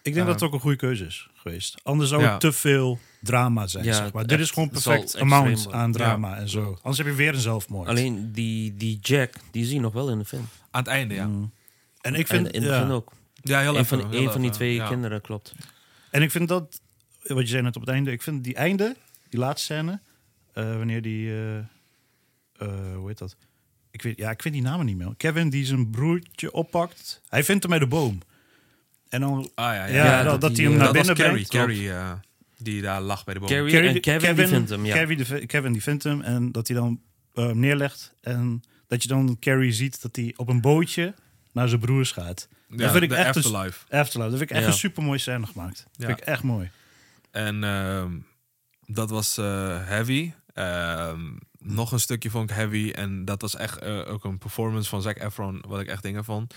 Ik 0.03 0.15
denk 0.15 0.27
dat 0.27 0.35
het 0.35 0.45
ook 0.45 0.53
een 0.53 0.61
goede 0.61 0.77
keuze 0.77 1.05
is 1.05 1.29
geweest. 1.35 1.81
Anders 1.83 2.11
zou 2.11 2.23
Ja. 2.23 2.31
het 2.31 2.41
te 2.41 2.53
veel 2.53 2.99
drama 3.21 3.67
zijn. 3.67 3.85
Ja, 3.85 3.95
zeg 3.95 4.13
maar. 4.13 4.27
Dit 4.27 4.41
is 4.41 4.51
gewoon 4.51 4.69
perfect 4.69 5.19
amount 5.19 5.73
aan 5.73 5.93
drama 5.93 6.37
en 6.37 6.49
zo. 6.49 6.65
Anders 6.65 6.99
heb 6.99 7.07
je 7.07 7.13
weer 7.13 7.35
een 7.35 7.41
zelfmoord. 7.41 7.89
Alleen 7.89 8.33
die, 8.33 8.75
die 8.75 8.99
Jack, 9.01 9.35
die 9.51 9.65
zie 9.65 9.75
je 9.75 9.81
nog 9.81 9.93
wel 9.93 10.11
in 10.11 10.19
de 10.19 10.25
film. 10.25 10.49
Aan 10.71 10.83
het 10.83 10.91
einde, 10.91 11.15
ja. 11.15 11.31
en 12.01 12.15
ik 12.15 12.27
vind, 12.27 12.51
en 12.51 12.63
ja. 12.63 12.89
ook. 12.89 13.13
Ja, 13.43 13.61
heel 13.61 13.75
Een 13.75 13.81
even. 13.81 14.01
van, 14.01 14.11
heel 14.11 14.23
een 14.23 14.33
van 14.33 14.41
die 14.41 14.51
twee 14.51 14.75
ja. 14.75 14.89
kinderen, 14.89 15.21
klopt. 15.21 15.55
En 16.11 16.23
ik 16.23 16.31
vind 16.31 16.49
dat, 16.49 16.81
wat 17.23 17.41
je 17.43 17.47
zei 17.47 17.63
net 17.63 17.77
op 17.77 17.83
het 17.83 17.91
einde, 17.91 18.11
ik 18.11 18.23
vind 18.23 18.45
die 18.45 18.55
einde, 18.55 18.97
die 19.29 19.41
laatste 19.41 19.73
scène, 19.73 20.01
eh, 20.53 20.77
wanneer 20.77 21.03
die, 21.03 21.31
eh, 21.31 21.59
eh, 21.59 21.65
hoe 22.97 23.09
heet 23.09 23.19
dat? 23.19 23.37
Ik 23.91 24.03
weet, 24.03 24.17
ja, 24.17 24.31
ik 24.31 24.43
weet 24.43 24.53
die 24.53 24.63
namen 24.63 24.87
niet 24.87 24.97
meer. 24.97 25.15
Kevin 25.17 25.51
die 25.51 25.65
zijn 25.65 25.91
broertje 25.91 26.53
oppakt. 26.53 27.21
Hij 27.29 27.45
vindt 27.45 27.63
hem 27.63 27.71
bij 27.71 27.81
de 27.81 27.87
boom. 27.87 28.19
En 29.11 29.21
dan, 29.21 29.51
Ah, 29.55 29.75
ja, 29.75 29.75
ja. 29.75 29.87
ja, 29.87 30.05
Ja, 30.05 30.23
dat, 30.23 30.31
dat 30.33 30.41
dat 30.41 30.55
die, 30.55 30.65
hij 30.67 30.73
hem 30.75 30.75
eh, 30.81 30.85
naar 30.85 30.93
binnen 31.05 31.15
brengt. 31.15 31.49
Carrie 31.49 31.93
eh, 31.93 32.13
die 32.59 32.83
daar 32.83 33.01
lag 33.01 33.25
bij 33.25 33.35
de 33.35 33.41
boom. 33.41 33.49
Carrie, 33.49 33.73
Carrie- 33.73 33.89
en 33.89 34.01
Kevin, 34.01 34.35
die 34.35 34.47
vindt 34.47 34.71
hem, 34.71 34.85
ja. 34.85 34.95
Kevin, 34.95 35.17
die, 35.17 35.47
Kevin 35.47 35.73
die 35.73 35.83
vindt 35.83 36.03
hem 36.05 36.21
en 36.21 36.53
dat 36.53 36.69
hij 36.69 36.77
dan 36.77 37.01
eh, 37.35 37.51
neerlegt. 37.51 38.13
En 38.21 38.63
dat 38.87 39.03
je 39.03 39.09
dan 39.09 39.37
Carrie 39.41 39.73
ziet 39.73 40.03
dat 40.03 40.17
hij 40.17 40.35
op 40.37 40.49
een 40.49 40.61
bootje 40.61 41.15
naar 41.53 41.69
zijn 41.69 41.81
broers 41.81 42.13
gaat. 42.13 42.49
Ja, 42.69 42.77
dat 42.77 42.91
vind 42.91 43.03
ik 43.03 43.11
echt 43.11 43.37
een, 43.37 43.43
Afterlife. 43.43 43.85
Afterlife. 43.89 44.31
Dat 44.31 44.39
vind 44.39 44.51
ik 44.51 44.57
echt 44.57 44.61
Ja. 44.65 44.67
een 44.73 44.79
super 44.79 45.03
mooie 45.03 45.19
scène 45.19 45.47
gemaakt. 45.47 45.77
Dat 45.77 45.95
Ja. 46.01 46.07
vind 46.07 46.21
ik 46.21 46.25
echt 46.27 46.43
mooi. 46.43 46.71
En 47.31 47.65
ehm, 47.65 48.13
dat 48.87 49.11
was 49.11 49.39
eh, 49.39 49.45
heavy. 49.87 50.33
Ehm, 50.55 51.21
nog 51.59 51.93
een 51.93 52.01
stukje 52.01 52.31
vond 52.31 52.51
ik 52.51 52.57
heavy. 52.57 52.91
En 52.95 53.25
dat 53.25 53.41
was 53.41 53.57
echt 53.57 53.79
eh, 53.79 54.13
ook 54.13 54.25
een 54.25 54.39
performance 54.39 54.89
van 54.89 55.03
Zac 55.03 55.19
Efron, 55.19 55.63
wat 55.69 55.81
ik 55.81 55.87
echt 55.89 56.03
dingen 56.03 56.25
vond. 56.25 56.55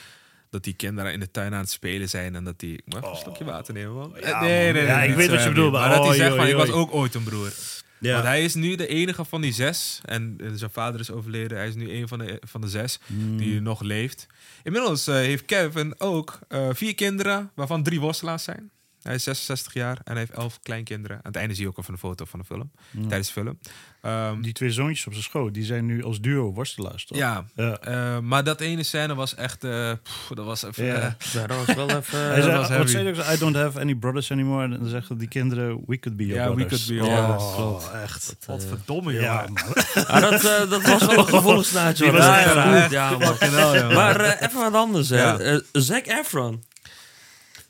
Dat 0.54 0.64
die 0.64 0.74
kinderen 0.74 1.14
in 1.14 1.20
de 1.20 1.32
tuin 1.32 1.54
aan 1.54 1.60
het 1.60 1.70
spelen 1.72 2.10
zijn 2.10 2.36
en 2.36 2.44
dat 2.44 2.60
die... 2.60 2.82
Mag 2.86 3.00
ik 3.04 3.10
een 3.10 3.16
slokje 3.16 3.44
water 3.44 3.74
nemen, 3.74 3.94
man? 3.94 4.16
Ja, 4.22 4.42
nee, 4.42 4.50
nee, 4.50 4.74
man. 4.74 4.74
nee. 4.74 4.86
Ja, 4.86 5.02
ik 5.04 5.16
weet 5.16 5.30
wat 5.30 5.44
je 5.44 5.50
bedoelt, 5.50 5.72
Maar 5.72 5.88
maar 5.88 5.98
dat 5.98 6.08
hij 6.08 6.16
zegt 6.16 6.36
van, 6.36 6.48
ik 6.48 6.56
was 6.56 6.70
ook 6.72 6.94
ooit 6.94 7.14
een 7.16 7.24
broer. 7.24 7.52
Ja. 8.00 8.14
Want 8.14 8.24
hij 8.26 8.44
is 8.44 8.54
nu 8.54 8.76
de 8.76 8.88
enige 8.88 9.26
van 9.26 9.42
die 9.42 9.54
zes. 9.54 10.02
En 10.06 10.36
eh, 10.40 10.48
zijn 10.54 10.72
vader 10.72 11.00
is 11.00 11.12
overleden. 11.12 11.58
Hij 11.58 11.68
is 11.68 11.76
nu 11.76 11.92
een 11.92 12.08
van 12.08 12.20
de, 12.20 12.42
van 12.48 12.62
de 12.62 12.68
zes 12.68 13.00
Hmm. 13.06 13.38
die 13.38 13.62
nog 13.62 13.82
leeft. 13.82 14.28
Inmiddels 14.64 15.08
eh, 15.08 15.16
heeft 15.16 15.46
Kevin 15.46 16.00
ook 16.00 16.40
eh, 16.48 16.68
vier 16.72 16.96
kinderen, 16.96 17.52
waarvan 17.56 17.84
drie 17.84 18.00
worstelaars 18.00 18.44
zijn. 18.44 18.72
Hij 19.04 19.16
is 19.16 19.24
66 19.24 19.74
jaar 19.74 19.98
en 20.04 20.12
hij 20.12 20.18
heeft 20.20 20.32
elf 20.32 20.60
kleinkinderen. 20.62 21.18
Aan 21.18 21.22
het 21.24 21.36
einde 21.36 21.54
zie 21.54 21.64
je 21.64 21.70
ook 21.70 21.78
even 21.78 21.94
een 21.94 22.00
foto 22.00 22.26
van 22.26 22.40
de 22.40 22.46
film. 22.46 22.72
Tijdens 23.08 23.28
de 23.28 23.34
film. 23.34 23.60
Ehm, 24.02 24.42
Die 24.42 24.54
twee 24.54 24.72
zoontjes 24.72 25.06
op 25.06 25.12
zijn 25.12 25.24
schoot, 25.26 25.54
die 25.54 25.64
zijn 25.64 25.86
nu 25.86 26.04
als 26.04 26.22
duo 26.22 26.54
worstelaars, 26.54 27.06
toch? 27.06 27.18
ja, 27.18 27.46
Ja. 27.56 27.78
eh, 27.78 28.20
maar 28.20 28.44
dat 28.44 28.62
ene 28.62 28.84
scène 28.84 29.16
was 29.16 29.36
echt... 29.36 29.64
eh, 29.64 29.92
pff, 30.04 30.32
dat 30.34 30.46
was 30.46 30.64
even... 30.64 30.86
Ja. 30.86 30.94
eh, 30.96 31.12
Ja, 31.34 31.48
dat 31.48 31.66
was 31.66 31.76
wel 31.76 31.90
even... 31.98 32.20
Hij 32.20 32.36
dat 32.36 32.44
zei, 32.44 32.58
was 32.58 32.70
wat 32.70 32.90
zei 32.90 33.12
hij? 33.14 33.36
I 33.36 33.38
don't 33.38 33.56
have 33.56 33.80
any 33.80 33.96
brothers 33.96 34.32
anymore. 34.32 34.64
En 34.64 34.70
dan 34.80 34.88
zeggen 34.90 35.18
die 35.18 35.28
kinderen, 35.28 35.82
we 35.88 36.00
could 36.00 36.18
be 36.18 36.26
your 36.26 36.42
Ja, 36.42 36.50
we 36.50 36.56
brothers. 36.56 36.86
could 36.86 37.00
be 37.02 37.08
your 37.08 37.22
Ja, 37.22 37.26
brothers. 37.36 37.56
Oh, 37.94 38.02
echt. 38.04 38.36
Wat 38.46 38.64
verdomme, 38.66 39.14
Ja, 39.14 39.20
joh. 39.20 39.48
man. 39.50 39.58
Ah, 40.08 40.22
dat, 40.22 40.44
eh, 40.46 40.70
dat 40.70 40.82
was 40.88 41.06
wel 41.06 41.18
een 41.18 41.26
gevoelig 41.36 41.68
goed. 41.68 42.90
Ja. 42.90 43.90
Maar 43.94 44.38
even 44.40 44.60
wat 44.60 44.74
anders, 44.74 45.10
hè. 45.10 45.22
Ja. 45.22 45.62
Zac 45.72 46.06
Efron. 46.06 46.64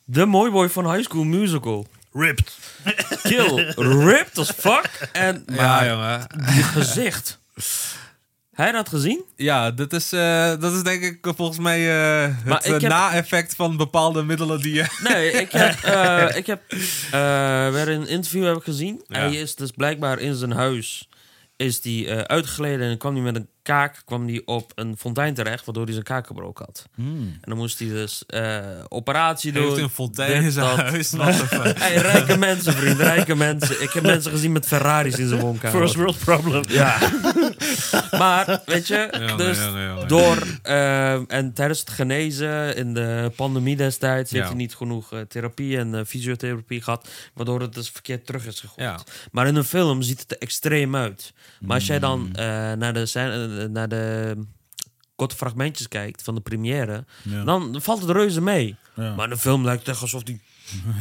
De 0.06 0.26
mooi 0.26 0.52
boy 0.52 0.70
van 0.70 0.92
High 0.94 1.04
School 1.04 1.24
Musical. 1.24 1.88
Ripped. 2.14 2.58
Kill. 3.24 3.74
Ripped 3.76 4.38
as 4.38 4.52
fuck. 4.52 5.10
En, 5.12 5.44
Ja, 5.48 5.56
maar 5.56 5.88
jongen. 5.90 6.28
die 6.54 6.64
gezicht. 6.64 7.40
Hij 8.54 8.72
dat 8.72 8.90
gezien? 8.90 9.24
Ja, 9.36 9.72
dat 9.72 9.94
is, 9.94 10.12
eh, 10.12 10.54
dat 10.60 10.74
is 10.74 10.84
denk 10.84 11.04
ik 11.04 11.18
volgens 11.36 11.60
mij 11.60 11.80
eh, 12.26 12.36
het 12.44 12.64
eh, 12.66 12.72
heb- 12.72 12.82
na-effect 12.82 13.56
van 13.56 13.78
bepaalde 13.78 14.24
middelen 14.24 14.60
die 14.62 14.74
je... 14.74 14.86
Nee, 15.04 15.32
ik 15.32 15.52
heb, 15.52 15.84
eh, 15.84 16.38
ik 16.38 16.46
heb 16.48 16.62
eh, 17.12 17.70
weer 17.72 17.88
een 17.90 18.08
interview 18.08 18.46
heb 18.46 18.56
ik 18.56 18.64
gezien. 18.64 19.04
Ja. 19.08 19.20
Hij 19.20 19.36
is 19.36 19.56
dus 19.56 19.72
blijkbaar 19.72 20.20
in 20.20 20.36
zijn 20.36 20.52
huis 20.52 21.08
is 21.56 21.82
die, 21.82 22.08
eh, 22.10 22.18
uitgeleden 22.22 22.90
en 22.90 22.98
kwam 22.98 23.14
hij 23.14 23.24
met 23.24 23.36
een 23.36 23.48
kaak 23.64 24.02
kwam 24.06 24.28
hij 24.28 24.42
op 24.46 24.72
een 24.76 24.98
fontein 24.98 25.34
terecht, 25.34 25.66
waardoor 25.66 25.84
hij 25.84 25.94
zijn 25.94 26.06
kaak 26.06 26.28
gebroken 26.28 26.66
had. 26.66 26.88
Hmm. 26.96 27.28
En 27.42 27.50
dan 27.50 27.58
moest 27.58 27.80
hij 27.80 27.88
dus 27.88 28.24
eh, 28.28 28.60
operatie 28.88 29.52
Hij 29.52 29.62
doen. 29.62 29.70
heeft 29.70 29.84
een 29.84 29.90
fontein 29.90 30.44
in 30.44 30.52
zijn 30.52 30.66
dat. 30.78 30.86
huis. 30.86 31.12
Hey, 31.78 31.96
rijke 31.96 32.38
mensen, 32.38 32.74
vriend, 32.74 33.00
rijke 33.00 33.36
mensen. 33.36 33.82
Ik 33.82 33.92
heb 33.92 34.04
mensen 34.04 34.32
gezien 34.32 34.52
met 34.52 34.66
Ferraris 34.68 35.18
in 35.18 35.28
zijn 35.28 35.40
woonkamer. 35.42 35.80
First 35.80 35.96
world 35.96 36.18
problem. 36.20 36.64
Ja. 36.68 36.98
maar, 38.12 38.62
weet 38.66 38.88
je, 38.88 39.34
dus 39.38 39.58
door... 40.08 40.38
eh, 40.62 41.32
en 41.32 41.54
tijdens 41.54 41.80
het 41.80 41.90
genezen 41.90 42.76
in 42.76 42.94
de 42.94 43.32
pandemie 43.36 43.76
destijds... 43.76 44.32
heeft 44.32 44.48
hij 44.48 44.56
niet 44.56 44.76
genoeg 44.76 45.14
eh, 45.14 45.20
therapie 45.20 45.78
en 45.78 46.06
fysiotherapie 46.08 46.82
gehad... 46.82 47.08
waardoor 47.34 47.62
het 47.62 47.74
dus 47.74 47.90
verkeerd 47.90 48.26
terug 48.26 48.46
is 48.46 48.60
gegooid. 48.60 48.80
Ja. 48.90 49.00
Maar 49.32 49.48
in 49.48 49.56
een 49.56 49.64
film 49.64 50.02
ziet 50.02 50.20
het 50.20 50.32
er 50.32 50.38
extreem 50.38 50.96
uit. 50.96 51.34
Maar 51.60 51.76
als 51.76 51.86
jij 51.88 52.00
dan 52.00 52.20
Mm. 52.24 52.36
eh, 52.36 52.46
naar, 52.74 52.94
de, 52.94 53.06
scène- 53.06 53.53
naar 53.72 53.88
de 53.88 54.38
korte 55.16 55.36
fragmentjes 55.36 55.88
kijkt 55.88 56.22
van 56.22 56.36
de 56.36 56.42
première... 56.42 57.06
Ja. 57.24 57.44
dan 57.44 57.82
valt 57.82 58.02
het 58.02 58.10
reuze 58.10 58.42
mee. 58.42 58.76
Ja. 58.96 59.16
Maar 59.16 59.30
de 59.30 59.38
film 59.38 59.64
lijkt 59.64 59.88
echt 59.88 60.02
alsof 60.02 60.22
hij 60.24 60.40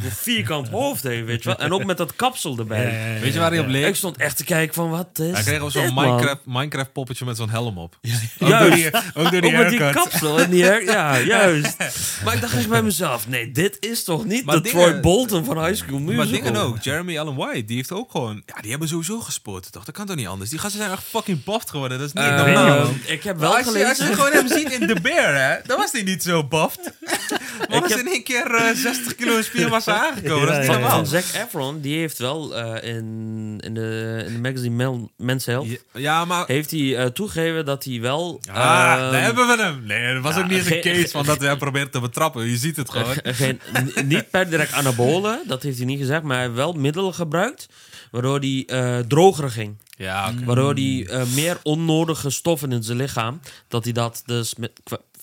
een 0.03 0.11
vierkant 0.11 0.69
hoofd 0.69 1.03
heeft, 1.03 1.25
weet 1.25 1.43
je 1.43 1.49
wel. 1.49 1.57
En 1.57 1.73
ook 1.73 1.83
met 1.83 1.97
dat 1.97 2.15
kapsel 2.15 2.57
erbij. 2.57 2.83
Ja, 2.83 2.89
ja, 3.07 3.13
ja, 3.13 3.19
Weet 3.19 3.33
je 3.33 3.39
waar 3.39 3.49
hij 3.51 3.59
op 3.59 3.65
Ik 3.65 3.71
leek? 3.71 3.95
stond 3.95 4.17
echt 4.17 4.37
te 4.37 4.43
kijken 4.43 4.73
van, 4.73 4.89
wat 4.89 5.07
is 5.13 5.31
Hij 5.31 5.43
kreeg 5.43 5.59
ook 5.59 5.71
zo'n? 5.71 5.93
Minecraft, 5.93 6.41
Minecraft 6.45 6.91
poppetje 6.93 7.25
met 7.25 7.37
zo'n 7.37 7.49
helm 7.49 7.77
op. 7.77 7.97
Ook 8.03 8.09
door 8.39 8.49
Juist. 8.49 8.75
die, 8.75 8.91
ook 9.13 9.31
door 9.31 9.41
die 9.41 9.51
Ook 9.51 9.57
met 9.63 9.69
die 9.69 9.89
kapsel 9.91 10.39
en 10.39 10.49
die 10.49 10.63
ja, 10.65 11.17
juist. 11.37 11.77
Maar 12.23 12.33
ik 12.33 12.41
dacht 12.41 12.53
echt 12.55 12.69
bij 12.69 12.81
mezelf, 12.83 13.27
nee, 13.27 13.51
dit 13.51 13.77
is 13.79 14.03
toch 14.03 14.25
niet 14.25 14.45
Maar 14.45 14.55
de 14.55 14.61
dingen- 14.61 14.87
Troy 14.89 14.99
Bolton 14.99 15.45
van 15.45 15.65
High 15.65 15.75
School 15.83 15.99
Musical? 15.99 16.15
Maar 16.25 16.33
dingen 16.33 16.55
ook. 16.55 16.81
Jeremy 16.83 17.19
Allen 17.19 17.35
White, 17.35 17.65
die 17.65 17.75
heeft 17.75 17.91
ook 17.91 18.11
gewoon... 18.11 18.43
Ja, 18.45 18.61
die 18.61 18.69
hebben 18.71 18.87
sowieso 18.87 19.19
gespoord, 19.19 19.71
toch? 19.71 19.83
Dat 19.85 19.95
kan 19.95 20.05
toch 20.05 20.15
niet 20.15 20.27
anders? 20.27 20.49
Die 20.49 20.59
gasten 20.59 20.79
zijn 20.79 20.91
echt 20.91 21.03
fucking 21.03 21.43
buffed 21.43 21.69
geworden. 21.69 21.97
Dat 21.99 22.07
is 22.07 22.13
niet 22.13 22.23
Eh, 22.23 22.35
normaal. 22.37 22.89
ik 23.05 23.23
heb 23.23 23.37
Maar 23.39 23.47
wel 23.49 23.55
als, 23.57 23.65
je, 23.73 23.87
als 23.87 23.97
je 23.97 24.03
gelezen... 24.03 24.15
gewoon 24.15 24.31
hem 24.31 24.47
ziet 24.47 24.71
in 24.71 24.87
The 24.87 24.95
Bear, 25.01 25.35
hè, 25.49 25.55
dan 25.65 25.77
was 25.77 25.91
hij 25.91 26.01
niet 26.03 26.23
zo 26.23 26.43
buffed. 26.43 26.91
Maar 27.69 27.81
was 27.81 27.89
heb- 27.89 27.99
in 27.99 28.07
één 28.07 28.23
keer 28.23 28.53
eh, 28.53 28.75
60 28.75 29.15
kilo 29.15 29.41
spiermassa 29.53 30.05
aangekomen. 30.07 30.47
dat 30.47 30.57
is 30.57 30.67
niet 30.67 30.77
Ja, 30.77 30.87
ja, 30.87 31.03
Zac 31.03 31.23
Efron, 31.23 31.81
die 31.81 31.97
heeft 31.97 32.17
wel 32.17 32.55
eh, 32.55 32.95
in, 32.95 33.57
in, 33.59 33.73
de, 33.73 34.23
in 34.27 34.33
de 34.33 34.39
magazine 34.39 34.75
Mel, 34.75 35.11
Men's 35.17 35.45
Health... 35.45 35.67
Ja, 35.67 35.77
ja, 35.93 36.25
maar... 36.25 36.47
heeft 36.47 36.71
hij 36.71 36.97
eh, 36.97 37.05
toegegeven 37.05 37.65
dat 37.65 37.83
hij 37.83 38.01
wel... 38.01 38.41
Ah, 38.51 38.55
ehm, 38.55 39.11
daar 39.11 39.21
hebben 39.21 39.47
we 39.47 39.63
hem. 39.63 39.83
Nee, 39.85 40.13
dat 40.13 40.23
was 40.23 40.35
ja, 40.35 40.41
ook 40.41 40.47
niet 40.47 40.57
eens 40.57 40.69
een 40.69 40.81
case 40.81 41.07
van 41.07 41.25
dat 41.25 41.37
we 41.37 41.45
hem 41.45 41.57
proberen 41.57 41.91
te 41.91 41.99
betrappen. 41.99 42.49
Je 42.49 42.57
ziet 42.57 42.75
het 42.75 42.89
gewoon. 42.89 43.15
geen, 43.23 43.59
niet 44.05 44.29
per 44.29 44.49
direct 44.49 44.73
anabolen, 44.73 45.41
dat 45.47 45.63
heeft 45.63 45.77
hij 45.77 45.85
niet 45.85 45.99
gezegd, 45.99 46.23
maar 46.23 46.35
hij 46.35 46.45
heeft 46.45 46.57
wel 46.57 46.73
middelen 46.73 47.13
gebruikt, 47.13 47.67
waardoor 48.11 48.39
hij 48.39 48.63
eh, 48.67 48.99
droger 48.99 49.49
ging. 49.49 49.77
Ja. 49.97 50.33
Waardoor 50.45 50.73
hij 50.73 51.07
eh, 51.09 51.23
meer 51.35 51.57
onnodige 51.63 52.29
stoffen 52.29 52.71
in 52.71 52.83
zijn 52.83 52.97
lichaam, 52.97 53.39
dat 53.67 53.83
hij 53.83 53.93
dat 53.93 54.23
dus 54.25 54.55
met, 54.55 54.71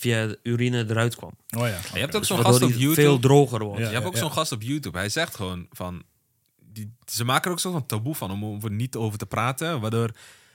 via 0.01 0.27
de 0.27 0.39
urine 0.43 0.85
eruit 0.89 1.17
kwam. 1.17 1.33
Oh 1.57 1.67
ja. 1.67 1.79
Je 1.93 1.99
hebt 1.99 2.17
ook 2.17 2.25
zo'n 2.25 2.39
gast 2.39 2.63
op 2.63 2.69
hij 2.69 2.79
YouTube. 2.79 3.03
veel 3.03 3.19
droger 3.19 3.65
wordt. 3.65 3.81
Ja. 3.81 3.89
Je 3.89 3.95
hebt 3.95 4.07
ook 4.07 4.17
zo'n 4.17 4.33
gast 4.33 4.53
op 4.53 4.63
YouTube. 4.63 4.99
Hij 4.99 5.09
zegt 5.09 5.35
gewoon 5.35 5.67
van... 5.71 6.03
Die, 6.73 6.93
ze 7.05 7.25
maken 7.25 7.45
er 7.45 7.51
ook 7.51 7.61
zo'n 7.61 7.87
taboe 7.87 8.15
van 8.15 8.31
om 8.31 8.45
over 8.45 8.71
niet 8.71 8.97
over 8.97 9.19
te 9.19 9.27
praten. 9.27 9.81
Waardoor 9.81 10.11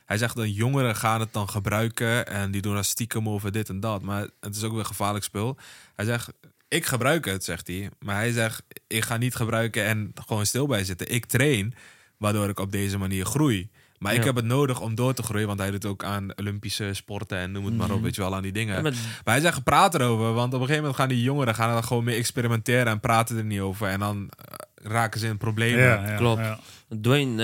hij 0.06 0.18
zegt 0.18 0.36
dat 0.36 0.56
jongeren 0.56 0.96
gaan 0.96 1.20
het 1.20 1.34
dan 1.34 1.50
gebruiken. 1.50 2.28
En 2.28 2.52
die 2.52 2.62
doen 2.62 2.74
dan 2.74 2.84
stiekem 2.84 3.30
over 3.30 3.52
dit 3.52 3.70
en 3.70 3.80
dat. 3.80 4.02
Maar 4.02 4.30
het 4.40 4.56
is 4.56 4.64
ook 4.64 4.74
weer 4.74 4.86
gevaarlijk 4.86 5.24
spul. 5.24 5.58
Hij 5.96 6.06
zegt, 6.06 6.32
ik 6.68 6.86
gebruik 6.86 7.26
het, 7.26 7.44
zegt 7.44 7.68
hij. 7.68 7.90
Maar 8.00 8.16
hij 8.16 8.32
zegt, 8.32 8.64
ik 8.88 9.04
ga 9.04 9.18
niet 9.18 9.36
gebruiken 9.36 9.86
en 9.86 10.12
gewoon 10.26 10.46
stil 10.46 10.68
bij 10.68 10.84
zitten. 10.84 11.12
Ik 11.12 11.26
train, 11.26 11.74
waardoor 12.18 12.50
ik 12.50 12.60
op 12.60 12.72
deze 12.72 12.98
manier 12.98 13.26
groei. 13.26 13.70
Maar 14.00 14.14
ik 14.14 14.24
heb 14.24 14.36
het 14.36 14.46
nodig 14.46 14.82
om 14.82 14.96
door 14.96 15.14
te 15.14 15.24
groeien. 15.24 15.48
Want 15.48 15.60
hij 15.60 15.72
doet 15.72 15.86
ook 15.86 16.04
aan 16.04 16.38
Olympische 16.40 16.94
sporten 16.94 17.38
en 17.38 17.52
noem 17.52 17.66
het 17.66 17.78
maar 17.78 17.92
op. 17.92 18.02
Weet 18.02 18.16
je 18.16 18.22
wel, 18.22 18.36
aan 18.36 18.42
die 18.42 18.52
dingen. 18.52 18.76
Ja, 18.76 18.82
maar- 18.82 18.92
Maar 19.24 19.34
hij 19.34 19.40
zegt, 19.40 19.64
praat 19.64 19.96
erover. 19.96 20.34
Want 20.34 20.48
op 20.54 20.60
een 20.60 20.68
gegeven 20.68 20.76
moment 20.82 20.96
gaan 20.96 21.10
die 21.10 21.22
jongeren 21.22 21.56
gaan 21.56 21.68
er 21.68 21.74
dan 21.74 21.84
gewoon 21.84 22.04
mee 22.04 22.16
experimenteren 22.18 22.86
en 22.88 23.00
praten 23.00 23.38
er 23.38 23.44
niet 23.46 23.60
over. 23.60 23.88
En 23.88 24.00
dan 24.00 24.30
eh, 24.30 24.92
raken 24.92 25.20
ze 25.20 25.28
in 25.28 25.38
problemen. 25.38 25.84
Ja, 25.84 26.16
Klopt. 26.16 26.42
ja. 26.42 26.60
Dwayne, 27.02 27.44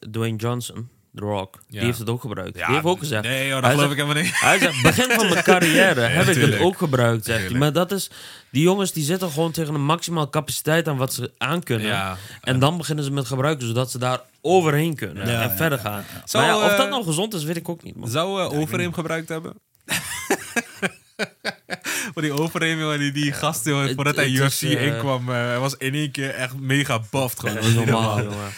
eh, 0.00 0.10
Dwayne 0.10 0.36
Johnson, 0.36 0.88
The 1.14 1.20
Rock, 1.20 1.54
Ja. 1.66 1.76
die 1.76 1.80
heeft 1.86 1.98
het 1.98 2.08
ook 2.10 2.20
gebruikt. 2.20 2.54
die 2.54 2.64
heeft 2.64 2.84
ook 2.84 2.98
gezegd. 2.98 3.22
Nee, 3.22 3.46
joh, 3.46 3.54
dat 3.54 3.62
hij 3.64 3.70
geloof 3.74 3.88
zegt- 3.88 4.00
ik 4.00 4.06
helemaal 4.06 4.22
niet. 4.30 4.40
Hij 4.40 4.58
zegt, 4.58 4.82
begin 4.82 5.10
van 5.10 5.28
mijn 5.28 5.42
carrière 5.52 6.00
heb 6.00 6.26
ik 6.26 6.40
het 6.42 6.58
ook 6.58 6.78
gebruikt, 6.78 7.24
zegt 7.24 7.48
hij. 7.48 7.58
Maar 7.58 7.72
dat 7.72 7.92
is, 7.92 8.10
die 8.50 8.62
jongens 8.62 8.92
die 8.92 9.04
zitten 9.04 9.30
gewoon 9.30 9.50
tegen 9.52 9.74
een 9.74 9.84
maximaal 9.84 10.30
capaciteit 10.30 10.88
aan 10.88 10.96
wat 10.96 11.12
ze 11.14 11.30
aan 11.38 11.62
kunnen. 11.62 11.86
Ja. 11.86 12.16
En 12.40 12.58
dan 12.58 12.76
beginnen 12.76 13.04
ze 13.04 13.10
met 13.10 13.26
gebruiken, 13.26 13.66
zodat 13.66 13.90
ze 13.90 13.98
daar 13.98 14.20
overheen 14.40 14.94
kunnen 14.94 15.40
en 15.40 15.56
verder 15.56 15.78
gaan. 15.78 16.04
Zou, 16.24 16.46
maar 16.46 16.56
of 16.56 16.70
eh, 16.70 16.76
dat 16.76 16.88
nou 16.90 17.04
gezond 17.04 17.34
is, 17.34 17.44
weet 17.44 17.56
ik 17.56 17.68
ook 17.68 17.82
niet. 17.82 17.96
Man. 17.96 18.08
Zou 18.08 18.40
uh, 18.42 18.58
Overeem 18.60 18.92
gebruikt 18.92 19.28
hebben? 19.28 19.52
Maar 22.14 22.22
die 22.24 22.32
Overeem, 22.32 22.78
joh, 22.78 22.98
die, 22.98 23.12
die 23.12 23.32
gast, 23.32 23.64
joh, 23.64 23.88
voordat 23.94 24.16
hij 24.16 24.28
UFC 24.28 24.62
eh, 24.62 24.86
inkwam, 24.86 25.28
eh, 25.28 25.34
hij 25.34 25.58
was 25.58 25.74
in 25.76 25.94
één 25.94 26.10
keer 26.10 26.30
echt 26.34 26.54
mega 26.58 27.00
buffed. 27.10 27.40
Gewoon. 27.40 27.54
Dat 27.60 27.64
is 27.64 27.74
normaal, 27.74 28.22
jongen. 28.22 28.50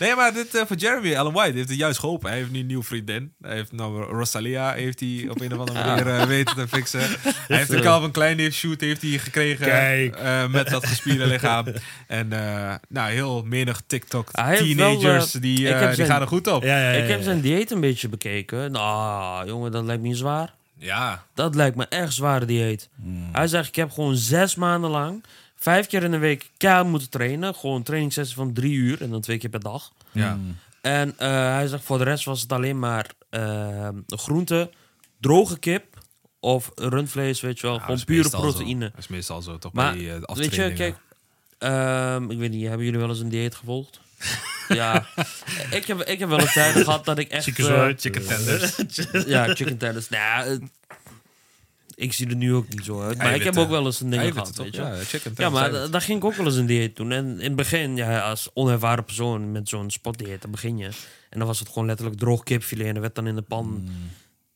Nee, 0.00 0.14
maar 0.14 0.32
dit 0.32 0.54
eh, 0.54 0.62
voor 0.66 0.76
Jeremy 0.76 1.16
Allen 1.16 1.32
White 1.32 1.56
heeft 1.56 1.68
het 1.68 1.78
juist 1.78 1.98
geholpen. 1.98 2.28
Hij 2.30 2.38
heeft 2.38 2.50
nu 2.50 2.58
een 2.60 2.66
nieuwe 2.66 2.84
vriendin. 2.84 3.32
Hij 3.42 3.54
heeft 3.54 3.72
nou 3.72 4.02
Rosalia 4.02 4.72
heeft 4.72 5.00
hij 5.00 5.26
op 5.30 5.40
een 5.40 5.52
of 5.52 5.58
andere 5.58 5.78
manier 5.86 6.06
eh, 6.06 6.22
weten 6.26 6.56
te 6.56 6.68
fixen. 6.68 7.00
Hij 7.48 7.56
heeft 7.56 7.70
de 7.70 7.80
Calvin 7.80 8.10
Klein 8.10 8.52
shoot 8.52 8.80
heeft 8.80 9.02
hij 9.02 9.10
gekregen 9.10 9.66
Kijk. 9.66 10.16
eh, 10.16 10.46
met 10.46 10.68
dat 10.68 10.86
gespierde 10.86 11.26
lichaam. 11.26 11.66
En 12.06 12.32
eh, 12.32 12.74
nou, 12.88 13.10
heel 13.10 13.42
menig 13.46 13.82
TikTok 13.86 14.28
Hij 14.32 14.56
heeft 14.56 14.74
wel, 14.74 14.96
teenagers 14.98 15.32
die, 15.32 15.58
ik 15.60 15.72
eh, 15.72 15.78
heb 15.78 15.86
die 15.86 15.94
zijn- 15.96 16.08
gaan 16.08 16.20
er 16.20 16.26
goed 16.28 16.46
op. 16.46 16.62
Ja, 16.62 16.68
Ja, 16.78 16.82
ja, 16.84 16.90
ja, 16.96 17.02
Ik 17.02 17.08
heb 17.08 17.22
zijn 17.22 17.40
dieet 17.40 17.70
een 17.70 17.80
beetje 17.80 18.08
bekeken. 18.08 18.72
Nou, 18.72 19.46
jongen, 19.46 19.72
dat 19.72 19.84
lijkt 19.84 20.02
me 20.02 20.14
zwaar. 20.14 20.52
ja. 20.78 21.24
Dat 21.34 21.54
lijkt 21.54 21.76
me 21.76 21.86
echt 21.88 22.12
zwaar 22.12 22.46
dieet. 22.46 22.88
Hmm. 23.02 23.28
Hij 23.32 23.46
zegt, 23.46 23.68
ik 23.68 23.74
heb 23.76 23.90
gewoon 23.90 24.16
zes 24.16 24.54
maanden 24.54 24.90
lang... 24.90 25.24
vijf 25.60 25.86
keer 25.86 26.02
in 26.02 26.10
de 26.10 26.18
week 26.18 26.50
keihard 26.56 26.86
moeten 26.86 27.10
trainen. 27.10 27.54
Gewoon 27.54 27.76
een 27.76 27.82
trainingssessie 27.82 28.36
van 28.36 28.52
drie 28.52 28.72
uur 28.72 29.02
en 29.02 29.10
dan 29.10 29.20
twee 29.20 29.38
keer 29.38 29.50
per 29.50 29.60
dag. 29.60 29.92
En 30.80 31.14
eh, 31.18 31.28
hij 31.28 31.66
zegt, 31.66 31.84
voor 31.84 31.98
de 31.98 32.04
rest 32.04 32.24
was 32.24 32.40
het 32.40 32.52
alleen 32.52 32.78
maar 32.78 33.06
eh, 33.30 33.88
groente, 34.06 34.70
droge 35.20 35.58
kip 35.58 35.84
of 36.40 36.70
rundvlees, 36.74 37.40
weet 37.40 37.60
je 37.60 37.66
wel. 37.66 37.76
Ja, 37.76 37.82
gewoon 37.82 38.04
pure 38.04 38.28
zo. 38.28 38.40
proteïne. 38.40 38.90
Dat 38.90 38.98
is 38.98 39.08
meestal 39.08 39.42
zo, 39.42 39.58
toch 39.58 39.72
Maar 39.72 39.90
bij 39.90 40.00
die, 40.00 40.12
eh, 40.12 40.34
weet 40.34 40.54
je, 40.54 40.72
kijk, 40.72 40.96
ehm, 41.58 42.30
ik 42.30 42.38
weet 42.38 42.50
niet, 42.50 42.66
hebben 42.66 42.84
jullie 42.84 43.00
wel 43.00 43.08
eens 43.08 43.20
een 43.20 43.28
dieet 43.28 43.54
gevolgd? 43.54 44.00
ja, 44.68 45.06
ik 45.70 45.86
heb, 45.86 46.02
ik 46.02 46.18
heb 46.18 46.28
wel 46.28 46.40
een 46.40 46.52
tijd 46.52 46.74
gehad 46.84 47.04
dat 47.04 47.18
ik 47.18 47.28
echt... 47.28 47.44
Chicken. 47.44 47.98
Chicken 47.98 48.26
tenders. 48.26 48.76
ja, 49.26 49.54
chicken 49.54 49.76
tenders. 49.76 50.08
Nou, 50.08 50.50
ja, 50.50 50.58
ik 52.00 52.12
zie 52.12 52.28
er 52.28 52.36
nu 52.36 52.54
ook 52.54 52.68
niet 52.68 52.84
zo 52.84 53.02
uit. 53.02 53.18
Maar 53.18 53.34
ik 53.34 53.42
heb 53.42 53.56
ook 53.56 53.68
wel 53.68 53.86
eens 53.86 54.00
een 54.00 54.10
ding 54.10 54.22
Eiwitten, 54.22 54.54
gehad, 54.54 54.72
toch? 54.72 54.80
weet 54.80 54.90
je. 54.92 54.98
Ja, 54.98 55.04
chicken 55.04 55.30
Ja, 55.30 55.36
tenders, 55.36 55.60
maar 55.62 55.70
da- 55.80 55.88
daar 55.88 56.00
ging 56.00 56.18
ik 56.18 56.24
ook 56.24 56.34
wel 56.34 56.46
eens 56.46 56.56
een 56.56 56.66
dieet 56.66 56.96
doen. 56.96 57.12
En 57.12 57.26
in 57.26 57.44
het 57.46 57.56
begin, 57.56 57.96
ja, 57.96 58.20
als 58.20 58.48
onervaren 58.54 59.04
persoon 59.04 59.52
met 59.52 59.68
zo'n 59.68 59.90
spotdieet, 59.90 60.42
dan 60.42 60.50
begin 60.50 60.78
je. 60.78 60.86
En 61.30 61.38
dan 61.38 61.46
was 61.46 61.58
het 61.58 61.68
gewoon 61.68 61.86
letterlijk 61.86 62.18
droog 62.18 62.42
kipfilet 62.42 62.86
en 62.86 62.92
dat 62.92 63.02
werd 63.02 63.14
dan 63.14 63.26
in 63.26 63.34
de 63.34 63.42
pan. 63.42 63.88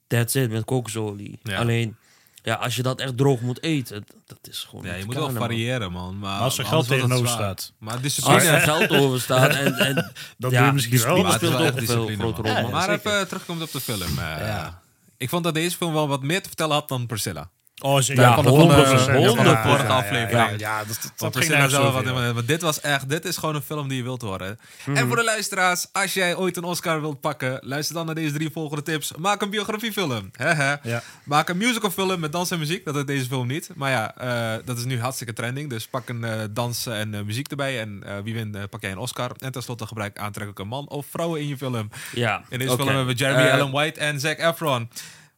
That's 0.06 0.34
it, 0.34 0.50
met 0.50 0.64
kokosolie. 0.64 1.38
Ja. 1.42 1.58
Alleen, 1.58 1.96
ja, 2.42 2.54
als 2.54 2.76
je 2.76 2.82
dat 2.82 3.00
echt 3.00 3.16
droog 3.16 3.40
moet 3.40 3.62
eten, 3.62 4.04
dat, 4.26 4.38
is 4.42 4.66
gewoon 4.70 4.84
Ja, 4.84 4.94
je 4.94 5.04
moet 5.04 5.14
wel 5.14 5.30
variëren, 5.30 5.92
man. 5.92 6.18
Maar, 6.18 6.30
Maar 6.30 6.40
als 6.40 6.58
er 6.58 6.64
geld 6.64 6.88
tegenover 6.88 7.28
staat. 7.28 7.72
Maar 7.78 7.92
Als 7.92 8.02
discipline... 8.02 8.40
er 8.42 8.60
geld 8.60 8.90
over 8.90 9.20
staat 9.20 9.54
en, 9.54 9.74
en 9.74 9.94
Dat 10.38 10.50
ja, 10.50 10.58
doe 10.58 10.66
je 10.66 10.72
misschien 10.72 10.98
wel. 10.98 11.22
Maar 11.22 11.32
het 11.32 11.42
is 11.42 11.48
wel 11.48 11.64
echt 11.64 11.78
discipline, 11.78 12.16
grote 12.16 12.42
rol, 12.42 12.70
maar 12.70 12.88
zeker. 12.90 13.12
even 13.12 13.28
terugkomt 13.28 13.62
op 13.62 13.72
de 13.72 13.80
film. 13.80 14.00
eh, 14.00 14.16
Ja. 14.18 14.82
Ik 15.24 15.30
vond 15.30 15.44
dat 15.44 15.54
deze 15.54 15.76
film 15.76 15.92
wel 15.92 16.08
wat 16.08 16.22
meer 16.22 16.42
te 16.42 16.48
vertellen 16.48 16.74
had 16.74 16.88
dan 16.88 17.06
Priscilla. 17.06 17.50
Oh, 17.82 18.00
zeker. 18.00 18.22
Ja, 18.22 18.34
van 18.34 18.44
de, 18.44 18.50
van 18.50 18.68
de, 18.68 18.74
100%, 18.74 19.36
van 19.36 19.44
de 19.44 19.50
ja, 19.50 19.62
vorige 19.68 19.86
aflevering. 19.86 20.50
Dat, 20.50 20.86
dat, 20.86 21.12
dat 21.16 21.36
ging 21.44 21.60
wat, 21.60 21.70
joh. 21.70 22.34
maar 22.34 22.44
dit 22.44 22.62
was 22.62 22.80
echt, 22.80 23.08
dit 23.08 23.24
is 23.24 23.36
gewoon 23.36 23.54
een 23.54 23.62
film 23.62 23.88
die 23.88 23.96
je 23.96 24.02
wilt 24.02 24.22
horen. 24.22 24.58
Mhm. 24.84 24.96
En 24.96 25.06
voor 25.06 25.16
de 25.16 25.24
luisteraars, 25.24 25.86
als 25.92 26.14
jij 26.14 26.36
ooit 26.36 26.56
een 26.56 26.64
Oscar 26.64 27.00
wilt 27.00 27.20
pakken, 27.20 27.58
luister 27.60 27.94
dan 27.94 28.06
naar 28.06 28.14
deze 28.14 28.32
drie 28.32 28.50
volgende 28.50 28.82
tips. 28.82 29.12
Maak 29.16 29.42
een 29.42 29.50
biografiefilm. 29.50 30.30
Hehe. 30.32 30.78
Ja. 30.82 31.02
Maak 31.24 31.48
een 31.48 31.56
musicalfilm 31.56 32.20
met 32.20 32.32
dans 32.32 32.50
en 32.50 32.58
muziek. 32.58 32.84
Dat 32.84 32.96
is 32.96 33.04
deze 33.04 33.26
film 33.26 33.46
niet. 33.46 33.70
Maar 33.74 33.90
ja, 33.90 34.16
eh, 34.16 34.64
dat 34.64 34.78
is 34.78 34.84
nu 34.84 35.00
hartstikke 35.00 35.32
trending. 35.32 35.70
Dus 35.70 35.86
pak 35.86 36.08
een 36.08 36.24
eh, 36.24 36.40
dans 36.50 36.86
en 36.86 37.14
eh, 37.14 37.22
muziek 37.22 37.48
erbij. 37.48 37.80
En 37.80 38.02
eh, 38.06 38.14
wie 38.24 38.34
wint, 38.34 38.56
eh, 38.56 38.62
pak 38.70 38.80
jij 38.82 38.90
een 38.90 38.98
Oscar. 38.98 39.30
En 39.38 39.52
tenslotte 39.52 39.86
gebruik 39.86 40.18
aantrekkelijke 40.18 40.64
man 40.64 40.88
of 40.88 41.06
vrouwen 41.10 41.40
in 41.40 41.48
je 41.48 41.56
film. 41.56 41.90
Ja, 42.12 42.42
In 42.48 42.58
deze 42.58 42.74
film 42.74 42.86
hebben 42.88 43.06
we 43.06 43.14
Jeremy 43.14 43.42
Eh, 43.46 43.52
Allen 43.52 43.70
White 43.70 44.00
en 44.00 44.20
Zac 44.20 44.38
Efron. 44.38 44.88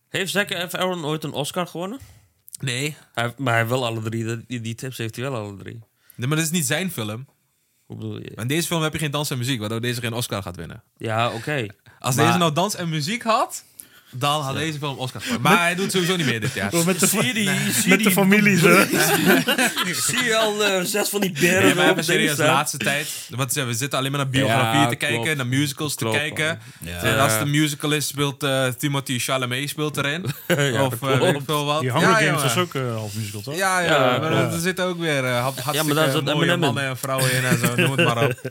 Heeft 0.09 0.33
Zac 0.33 0.51
Efron 0.51 1.05
ooit 1.05 1.25
een 1.25 1.33
Oscar 1.33 1.67
gewonnen? 1.67 1.99
Nee. 2.61 2.97
Hij, 3.15 3.35
maar 3.37 3.53
hij 3.53 3.57
heeft 3.63 3.71
wel 3.75 3.87
alle 3.87 4.03
drie. 4.03 4.45
Die, 4.47 4.61
die 4.61 4.75
tips 4.75 4.99
heeft 4.99 5.17
hij 5.17 5.31
wel 5.31 5.41
alle 5.41 5.57
drie. 5.57 5.81
nee, 6.15 6.29
maar 6.29 6.37
dat 6.37 6.47
is 6.47 6.53
niet 6.53 6.67
zijn 6.67 6.91
film. 6.91 7.27
Hoe 7.87 7.97
bedoel 7.97 8.19
je? 8.19 8.31
In 8.31 8.47
deze 8.47 8.67
film 8.67 8.83
heb 8.83 8.93
je 8.93 8.99
geen 8.99 9.11
dans 9.11 9.31
en 9.31 9.39
muziek, 9.39 9.61
waardoor 9.61 9.81
deze 9.81 10.01
geen 10.01 10.13
Oscar 10.13 10.43
gaat 10.43 10.57
winnen. 10.57 10.83
Ja, 10.97 11.33
oké. 11.33 11.67
Als 11.99 12.15
Maar- 12.15 12.27
deze 12.27 12.39
nou 12.39 12.53
dans 12.53 12.75
en 12.75 12.89
muziek 12.89 13.23
had, 13.23 13.65
dan 14.11 14.43
had 14.43 14.55
deze 14.57 14.79
film 14.79 14.99
Oscar 14.99 15.21
gewonnen. 15.21 15.51
Maar 15.51 15.61
hij 15.61 15.75
doet 15.75 15.93
sowieso 15.93 16.17
niet 16.17 16.27
meer 16.27 16.41
dit 16.41 16.55
jaar. 16.55 16.71
Met 16.87 17.01
de, 17.01 17.09
je 17.35 17.63
met 17.89 17.99
de 17.99 18.05
die- 18.05 18.11
familie 18.11 18.59
zo. 18.59 18.69
Zie 20.11 20.25
je 20.25 20.37
al 20.37 20.65
eh, 20.65 20.83
zes 20.85 21.09
van 21.09 21.21
die 21.21 21.31
Nee, 21.33 21.41
beren 21.41 21.63
maar 21.63 21.75
zo 21.75 21.81
even 21.83 21.97
op 21.99 22.03
serieus, 22.03 22.37
de 22.37 22.43
laatste 22.45 22.77
tijd. 22.79 23.09
Want 23.31 23.53
we 23.53 23.75
zitten 23.75 23.99
alleen 23.99 24.11
maar 24.11 24.21
naar 24.21 24.31
biografieën 24.31 24.81
Ja, 24.83 24.89
te 24.89 24.95
kijken, 24.95 25.21
klopt. 25.23 25.37
naar 25.37 25.47
musicals 25.47 25.95
Klopt, 25.95 26.15
te 26.15 26.21
kijken. 26.21 26.61
Ja. 26.81 27.03
En 27.03 27.19
als 27.19 27.33
het 27.33 27.41
een 27.41 27.51
musical 27.51 27.91
is, 27.93 28.07
speelt 28.07 28.43
eh, 28.43 28.67
Timothy 28.67 29.19
Chalamet 29.19 29.69
speelt 29.69 29.97
erin. 29.97 30.25
of 30.25 30.33
eh, 30.47 30.71
klopt. 30.71 31.01
weet 31.01 31.35
ik 31.35 31.41
veel 31.47 31.65
wat. 31.65 31.81
Die 31.81 31.93
Hunger 31.93 32.09
ja, 32.09 32.15
Games 32.27 32.43
was 32.43 32.57
ook 32.57 32.75
eh, 32.75 32.95
half 32.95 33.15
musical, 33.15 33.41
toch? 33.41 33.57
Ja, 33.57 33.81
ja, 33.81 33.87
Ja, 34.13 34.19
maar 34.19 34.33
ja. 34.33 34.51
er 34.51 34.61
zitten 34.61 34.85
ook 34.85 34.99
weer 34.99 35.25
eh, 35.25 35.41
hart- 35.43 35.61
hartstikke 35.61 35.95
daar 35.95 36.11
zat 36.11 36.25
mooie 36.25 36.57
mannen 36.57 36.85
en 36.85 36.97
vrouwen 36.97 37.33
in 37.33 37.45
en 37.45 37.59
zo. 37.59 37.75
Noem 37.75 37.91
het 37.97 38.05
maar 38.15 38.25
op. 38.25 38.41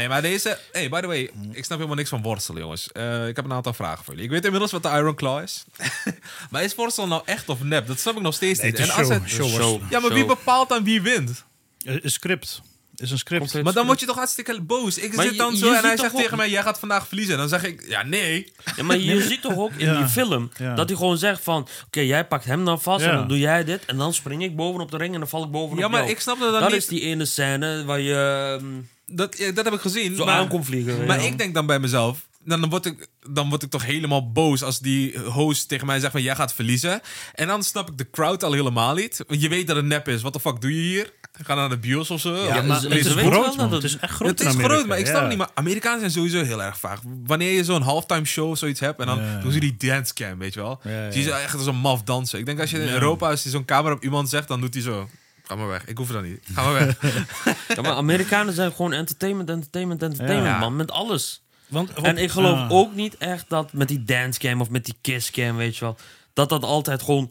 Nee, 0.00 0.08
maar 0.08 0.22
deze... 0.22 0.58
Hey, 0.72 0.88
by 0.88 1.00
the 1.00 1.06
way, 1.06 1.30
ik 1.52 1.64
snap 1.64 1.76
helemaal 1.76 1.96
niks 1.96 2.08
van 2.08 2.22
worstelen, 2.22 2.60
jongens. 2.62 2.92
Eh, 2.92 3.28
ik 3.28 3.36
heb 3.36 3.44
een 3.44 3.52
aantal 3.52 3.72
vragen 3.72 4.04
voor 4.04 4.12
jullie. 4.14 4.24
Ik 4.24 4.30
weet 4.34 4.44
inmiddels 4.44 4.72
wat 4.72 4.82
de 4.82 4.88
Iron 4.88 5.14
Claw 5.14 5.42
is. 5.42 5.64
maar 6.50 6.62
is 6.62 6.74
worstelen 6.74 7.08
nou 7.08 7.22
echt 7.24 7.48
of 7.48 7.62
nep? 7.62 7.86
Dat 7.86 7.98
snap 8.00 8.16
ik 8.16 8.22
nog 8.22 8.34
steeds 8.34 8.60
Nee, 8.60 8.70
niet. 8.70 8.80
het 8.80 8.88
is 8.88 8.94
En 9.08 9.20
als 9.20 9.30
show, 9.32 9.44
het- 9.46 9.54
show. 9.54 9.80
Ja, 9.90 10.00
maar 10.00 10.12
wie 10.12 10.24
bepaalt 10.26 10.68
dan 10.68 10.84
wie 10.84 11.02
wint? 11.02 11.44
Eh, 11.84 11.94
Een 12.02 12.10
script. 12.10 12.60
Is 12.96 13.10
een 13.10 13.18
script. 13.18 13.40
Compleet. 13.42 13.64
Maar 13.64 13.72
dan 13.72 13.86
word 13.86 14.00
je 14.00 14.06
toch 14.06 14.16
hartstikke 14.16 14.60
boos. 14.60 14.98
Ik 14.98 15.14
Maar 15.16 15.26
zit 15.26 15.36
dan 15.36 15.52
je 15.52 15.58
zo 15.58 15.72
en 15.72 15.84
hij 15.84 15.96
zegt 15.96 16.14
ook- 16.14 16.20
tegen 16.20 16.36
mij, 16.36 16.50
jij 16.50 16.62
gaat 16.62 16.78
vandaag 16.78 17.06
verliezen. 17.06 17.36
Dan 17.36 17.48
zeg 17.48 17.64
ik, 17.64 17.84
ja, 17.88 18.02
nee. 18.02 18.52
Ja, 18.76 18.82
maar 18.82 18.98
je 18.98 19.22
ziet 19.22 19.42
toch 19.42 19.56
ook 19.56 19.72
in 19.76 19.86
Ja. 19.86 19.96
die 19.98 20.06
film 20.06 20.50
Ja. 20.58 20.74
dat 20.74 20.88
hij 20.88 20.98
gewoon 20.98 21.18
zegt 21.18 21.42
van... 21.42 21.68
Oké, 21.86 22.00
jij 22.00 22.26
pakt 22.26 22.44
hem 22.44 22.64
dan 22.64 22.80
vast 22.80 23.04
Ja. 23.04 23.10
en 23.10 23.16
dan 23.16 23.28
doe 23.28 23.38
jij 23.38 23.64
dit. 23.64 23.84
En 23.84 23.96
dan 23.96 24.14
spring 24.14 24.42
ik 24.42 24.56
bovenop 24.56 24.90
de 24.90 24.96
ring 24.96 25.12
en 25.14 25.20
dan 25.20 25.28
val 25.28 25.44
ik 25.44 25.50
bovenop 25.50 25.78
Ja, 25.78 25.88
maar 25.88 26.00
jou. 26.00 26.12
ik 26.12 26.20
snap 26.20 26.38
dat 26.40 26.50
dan 26.52 26.60
Dat 26.60 26.70
niet. 26.70 26.78
is 26.80 26.86
die 26.86 27.00
ene 27.00 27.24
scène 27.24 27.84
waar 27.84 28.00
je 28.00 28.56
ehm, 28.60 28.66
Dat, 29.10 29.38
ja, 29.38 29.50
dat 29.52 29.64
heb 29.64 29.74
ik 29.74 29.80
gezien. 29.80 30.16
zo 30.16 30.24
maar, 30.24 30.46
kon 30.48 30.64
vliegen. 30.64 31.06
Maar 31.06 31.20
ja. 31.20 31.26
ik 31.26 31.38
denk 31.38 31.54
dan 31.54 31.66
bij 31.66 31.78
mezelf, 31.78 32.28
dan 32.44 32.68
word, 32.68 32.86
ik, 32.86 33.06
dan 33.32 33.48
word 33.48 33.62
ik 33.62 33.70
toch 33.70 33.84
helemaal 33.84 34.32
boos 34.32 34.62
als 34.62 34.78
die 34.78 35.18
host 35.18 35.68
tegen 35.68 35.86
mij 35.86 36.00
zegt 36.00 36.12
van 36.12 36.22
jij 36.22 36.34
gaat 36.34 36.54
verliezen. 36.54 37.00
En 37.34 37.46
dan 37.46 37.62
snap 37.62 37.90
ik 37.90 37.98
de 37.98 38.10
crowd 38.10 38.44
al 38.44 38.52
helemaal 38.52 38.94
niet. 38.94 39.24
Want 39.28 39.42
je 39.42 39.48
weet 39.48 39.66
dat 39.66 39.76
het 39.76 39.84
nep 39.84 40.08
is. 40.08 40.22
Wat 40.22 40.32
de 40.32 40.40
fuck 40.40 40.60
doe 40.60 40.74
je 40.74 40.80
hier? 40.82 41.12
Ga 41.42 41.54
naar 41.54 41.68
de 41.68 41.78
bios 41.78 42.10
of 42.10 42.20
zo? 42.20 42.34
Ja, 42.34 42.62
maar 42.62 42.80
ze- 42.80 42.88
het 42.88 43.06
is 43.06 43.14
weten 43.14 43.32
groot, 43.32 43.32
wel 43.46 43.56
man. 43.56 43.56
dat 43.56 43.72
Het 43.72 43.82
het- 43.82 43.90
is 43.92 43.96
echt 43.98 44.12
groot 44.14 44.28
Het 44.30 44.40
is 44.40 44.46
Amerika. 44.46 44.68
groot, 44.74 44.86
maar 44.86 44.98
ik 44.98 45.04
snap 45.06 45.16
ja. 45.16 45.20
het 45.20 45.30
niet. 45.30 45.38
Maar 45.38 45.50
Amerikanen 45.54 45.98
zijn 46.00 46.10
sowieso 46.10 46.42
heel 46.44 46.62
erg 46.62 46.78
vaag. 46.78 47.00
Wanneer 47.24 47.52
je 47.52 47.64
zo'n 47.64 47.82
halftime 47.82 48.24
show 48.24 48.50
of 48.50 48.58
zoiets 48.58 48.80
hebt 48.80 49.00
en 49.00 49.06
dan 49.06 49.18
Ja. 49.22 49.40
doen 49.40 49.52
ze 49.52 49.60
die 49.60 49.76
dancecam, 49.76 50.38
weet 50.38 50.54
je 50.54 50.60
wel. 50.60 50.80
Ja, 50.84 50.90
ja, 50.90 51.10
Zie 51.10 51.22
je 51.22 51.28
ze 51.28 51.34
echt 51.34 51.54
als 51.56 51.66
een 51.66 51.76
maf 51.76 52.02
dansen. 52.02 52.38
Ik 52.38 52.46
denk 52.46 52.60
als 52.60 52.70
je 52.70 52.78
in 52.78 52.86
Ja. 52.86 52.92
Europa, 52.92 53.30
als 53.30 53.42
je 53.42 53.48
zo'n 53.48 53.64
camera 53.64 53.94
op 53.94 54.02
iemand 54.02 54.28
zegt, 54.28 54.48
dan 54.48 54.60
doet 54.60 54.74
hij 54.74 54.82
zo. 54.82 55.08
Ga 55.50 55.56
maar 55.56 55.68
weg. 55.68 55.84
Ik 55.86 55.96
hoef 55.98 56.08
dan 56.10 56.22
niet. 56.22 56.40
Ga 56.52 56.62
maar 56.62 56.72
weg. 56.72 56.96
Ja, 57.76 57.82
maar 57.82 57.92
Amerikanen 57.92 58.54
zijn 58.54 58.72
gewoon 58.72 58.92
entertainment, 58.92 59.48
entertainment, 59.50 60.02
entertainment, 60.02 60.46
Ja. 60.54 60.58
man. 60.58 60.76
Met 60.76 60.90
alles. 60.90 61.42
Want, 61.68 61.92
En 61.92 62.16
ik 62.16 62.30
geloof 62.30 62.58
Ah. 62.58 62.70
ook 62.72 62.94
niet 62.94 63.16
echt 63.16 63.44
dat 63.48 63.72
met 63.72 63.88
die 63.88 64.04
dancecam 64.04 64.60
of 64.60 64.70
met 64.70 64.84
die 64.84 64.94
kisscam, 65.00 65.56
weet 65.56 65.76
je 65.76 65.84
wel... 65.84 65.96
dat 66.32 66.48
dat 66.48 66.62
altijd 66.64 67.02
gewoon 67.02 67.30